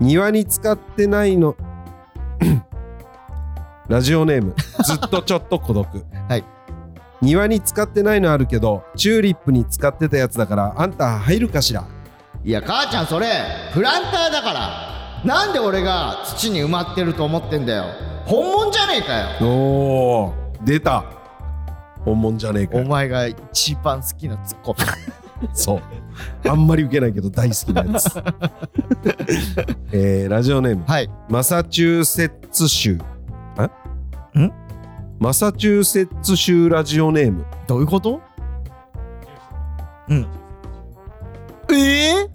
[0.00, 1.56] 庭に使ってないの
[3.92, 4.54] ラジオネーム。
[4.86, 5.86] ずっとちょっと孤独。
[6.26, 6.44] はい。
[7.20, 11.84] 庭に使ってないのあるけどチューリップに使ってたやつだからあんた入るかしら？
[12.42, 13.26] いや母ちゃんそれ
[13.74, 14.70] プランターだから。
[15.26, 17.84] なんで俺が土に埋まってると思ってんだよ。
[18.24, 19.46] 本物じゃねえかよ。
[19.46, 21.04] おー出た。
[22.06, 22.78] 本物じゃねえか。
[22.78, 24.78] お前が一番好きなツッコミ。
[25.52, 25.82] そう。
[26.48, 28.08] あんまり受けないけど大好きなやつ。
[29.92, 30.82] えー、ラジオネーム。
[30.86, 31.10] はい。
[31.28, 32.98] マサチューセッツ州
[35.22, 37.46] マサチューセッツ州ラジオネーム。
[37.68, 38.20] どういうこと？
[40.08, 40.26] うん。
[41.70, 42.28] えー、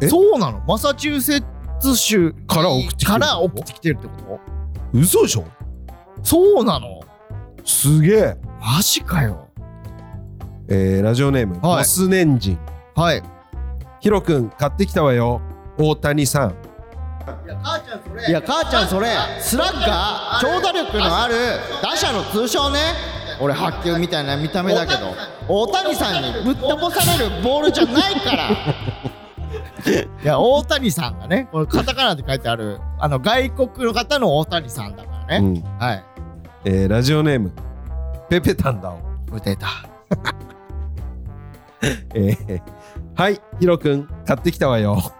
[0.00, 0.08] え？
[0.08, 0.60] そうなの？
[0.66, 1.44] マサチューセッ
[1.78, 4.40] ツ州から送ってきてるから送ってきてるってこ
[4.92, 4.98] と？
[4.98, 5.44] 嘘でしょ？
[6.24, 7.00] そうなの？
[7.64, 8.36] すげえ。
[8.60, 9.48] マジかよ。
[10.66, 11.78] えー、ラジオネーム、はい。
[11.78, 12.58] ボスネンジン。
[12.96, 13.22] はい。
[14.00, 15.40] ヒロくん買ってきたわよ。
[15.78, 16.56] 大谷さん
[17.46, 18.28] いや母ちゃんそれ。
[18.28, 19.08] いや母ちゃんそれ。
[19.40, 21.34] スラッガー長打力のある。
[21.82, 22.78] 打者の通称ね。
[23.40, 25.14] 俺白球みたいな見た目だけど。
[25.48, 28.50] 大谷さんにぶっ飛ばされるボールじゃないから。
[30.22, 35.78] いや大谷さんがねこれカタカナで書いてあるあの外国の方の大谷さんだからね、うん。
[35.78, 36.04] はい。
[36.64, 37.52] えー、ラジオネーム
[38.28, 39.06] ペペタンダオ。
[39.40, 39.68] 出た
[42.14, 42.60] えー、
[43.14, 45.12] はいヒロくん買ってきたわよ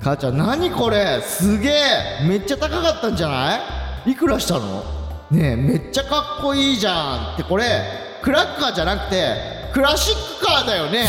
[0.00, 1.20] 母ちゃん何これ？
[1.20, 2.26] すげえ。
[2.26, 3.58] めっちゃ高かったんじゃな
[4.06, 4.12] い？
[4.12, 4.82] いくらしたの？
[5.30, 7.34] ねえめっちゃかっこいいじゃん。
[7.34, 7.64] ってこれ
[8.22, 9.36] クラッカーじゃなくて
[9.74, 11.04] クラシックカーだよね。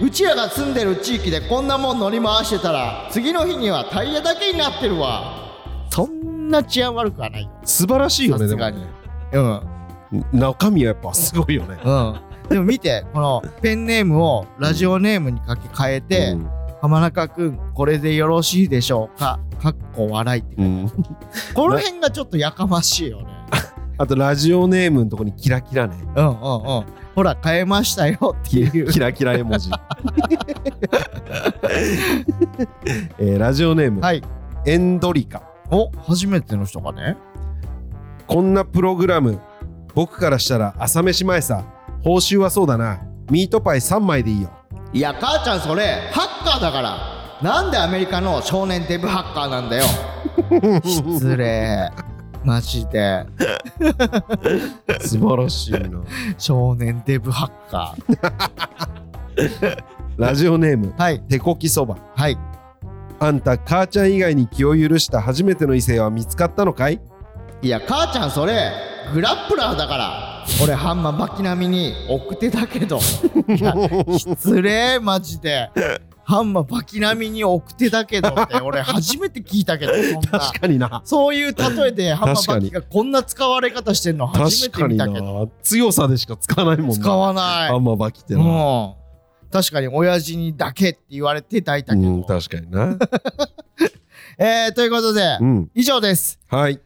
[0.00, 5.50] うちらが住んでる地域でこんなもん乗り回してたら次の日にはタイヤだけになってるわ。
[5.90, 7.42] そんな治安悪くはない。
[7.42, 8.86] よ素晴らしいよねさすがに。
[9.32, 9.62] うん。
[10.32, 11.76] 中身はやっぱすごいよね。
[11.84, 12.20] うん。
[12.48, 19.38] でも見てこのペンネームをラジオネームに書き換えて、うん浜中くんこれでよろしいでしょうか？
[19.60, 20.88] かっこ笑いってうん
[21.54, 23.26] この辺がちょっとやかましいよね。
[23.98, 26.84] あとラジオネームのとこにキラキラねうんうんうん。
[27.16, 28.92] ほら、変えましたよっていう。
[28.92, 29.70] キラキラ絵文字
[33.18, 34.22] えー、ラジオネーム、はい。
[34.66, 37.16] エンドリカお、初めての人がね。
[38.28, 39.40] こんなプログラム
[39.94, 41.64] 僕からしたら朝飯前さ
[42.04, 43.00] 報酬はそうだな
[43.30, 44.50] ミートパイ3枚でいいよ
[44.92, 47.18] いや、母ちゃんそれ、ハッカーだから。
[47.42, 49.84] なんでアメリカの少年デブハッカーなんだよ。
[50.82, 51.90] 失礼。
[52.44, 53.26] マジで。
[55.00, 55.80] 素晴らしいな
[56.38, 59.76] 少年デブハッカー。
[60.16, 61.20] ラジオネームはい。
[61.28, 62.38] 手こきそばはい。
[63.20, 67.00] あんた母ちゃん以外に気を許した初めての異性は見つかったのかい？
[67.62, 68.72] いや、母ちゃんそれ、
[69.12, 70.37] グラップラーだから。
[70.62, 72.98] 俺、ハンマーバキ並みに奥手だけど。
[73.48, 73.74] いや、
[74.18, 75.70] 失礼、マジで。
[76.24, 79.92] ハンマーバキ並みに奥手だけどって、俺、初めて聞いたけど。
[80.30, 85.50] 確かになそういう例えでハンマーバ確キがこんな使われ方してんの初めて見たけど。
[85.62, 87.70] 強さでしか使わないもんな使わない。
[87.70, 88.94] あんまバキってうな、ん。
[89.52, 92.08] 確かに親父にだけって言われて抱いたけど。
[92.08, 92.96] うん、確かにな
[94.38, 96.38] えー、ということで、うん以上です。
[96.48, 96.80] はい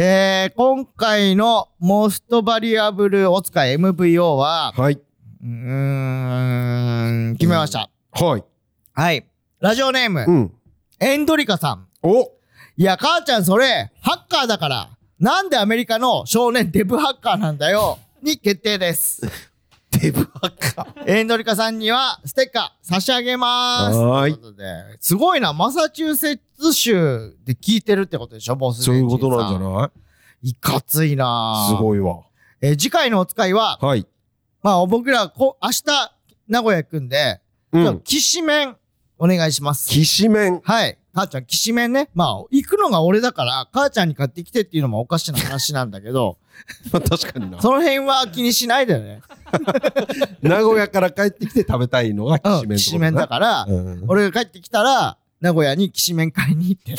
[0.00, 7.90] えー、今回のモストバリアブルお使い MVO は、はいうーん、決めました。
[8.12, 8.44] はい
[8.92, 9.26] はい。
[9.58, 10.52] ラジオネーム、うん
[11.00, 11.88] エンドリカさん。
[12.04, 12.30] お
[12.76, 14.88] いや、母ちゃんそれ、ハッカーだから、
[15.18, 19.22] なんでアメリカの少年デブハッカーなんだよ、に決定です。
[20.00, 23.96] デブハッカーエンドリカさんにはステッカー差し上げます。
[23.98, 24.64] はーいということで、
[25.00, 29.72] すごいな、マサチューセッツ州で聞いてるってことでしょ、ボスそういうことなんじゃない？
[29.72, 29.90] な
[30.42, 32.22] いいかついなすごいわ
[32.60, 34.06] えー次回のお使いは、はい
[34.62, 35.84] まあ僕らこ明日
[36.48, 37.40] 名古屋行くんで、
[37.72, 38.00] うん。
[38.00, 38.76] きしめん
[39.18, 39.90] お願いします。
[39.90, 40.60] きしめん。
[40.62, 40.96] はい。
[41.12, 42.08] 母ちゃん、きしめんね。
[42.14, 46.38] まあ、行くのが俺だから、母ちゃんに買ってきてっていうのもおかしな話なんだけど、
[46.92, 47.60] まあ確かにな。
[47.60, 49.20] その辺は気にしないでね。
[50.42, 54.04] 名古屋から帰ってきて食べたいのがきしめんきしめんだから、うん。
[54.06, 56.94] 俺が帰ってきたら、名古屋にきしめん買いに行って、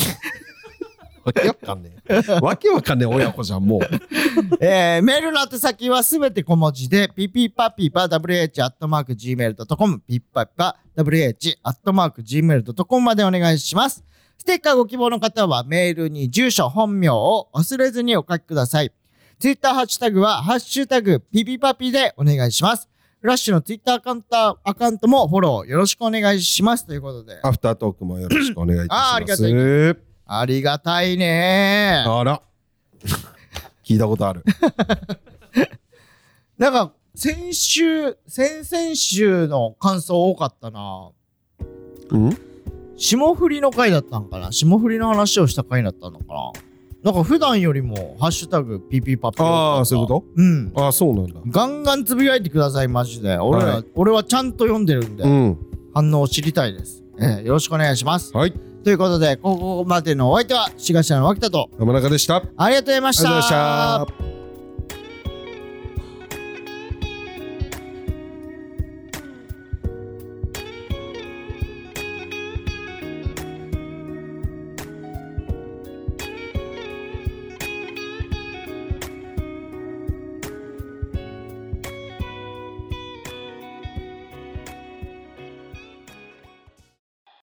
[1.24, 2.22] わけわかんねえ。
[2.41, 3.82] わけわかんねえ親子じゃん、もう。
[4.60, 14.03] えー、メールの宛先はすべて小文字で、ピピパピパ wh.gmail.com、ピッパピパ wh.gmail.com までお願いします。
[14.38, 18.93] ステッカーご希望の方はメールに住所、本名を忘れずにお書きください。
[19.39, 22.89] ツイッターハッシュタグは、ハッシュタグ、ピピパピでお願いします。
[23.21, 26.85] フラッシュのツイッターアカウントアカウントもフォローよろしくお願いします。
[26.85, 27.39] ということで。
[27.41, 29.07] アフタートークもよろしくお願いいたします。
[29.07, 32.41] あーありがたいありがたいねあら。
[33.85, 34.43] 聞いたことある。
[36.57, 41.11] なんか、先週、先々週の感想多かったな。
[42.09, 42.37] うん？
[42.97, 46.51] 霜降りの回だったんかな霜降りの話をした回だったのかな
[47.04, 49.38] なんか普段よりも、ハッシュタグ、ピピパピ。
[49.41, 50.26] ああ、そういうこと？
[50.36, 50.72] うん。
[50.76, 51.39] ああ、そうなんだ。
[51.47, 53.38] ガンガンつぶやいてください、マジで。
[53.38, 55.58] 俺ら、はい俺はちゃんと読んでるんで、うん。
[55.93, 57.04] 反応を知りたいです。
[57.20, 58.36] ええよろしくお願いします。
[58.36, 58.54] はい。
[58.84, 62.43] ということで、ここまでのお相手は、しがしらの脇田と、山中でした。
[62.58, 63.02] ありがとうござい。
[63.02, 64.38] ました。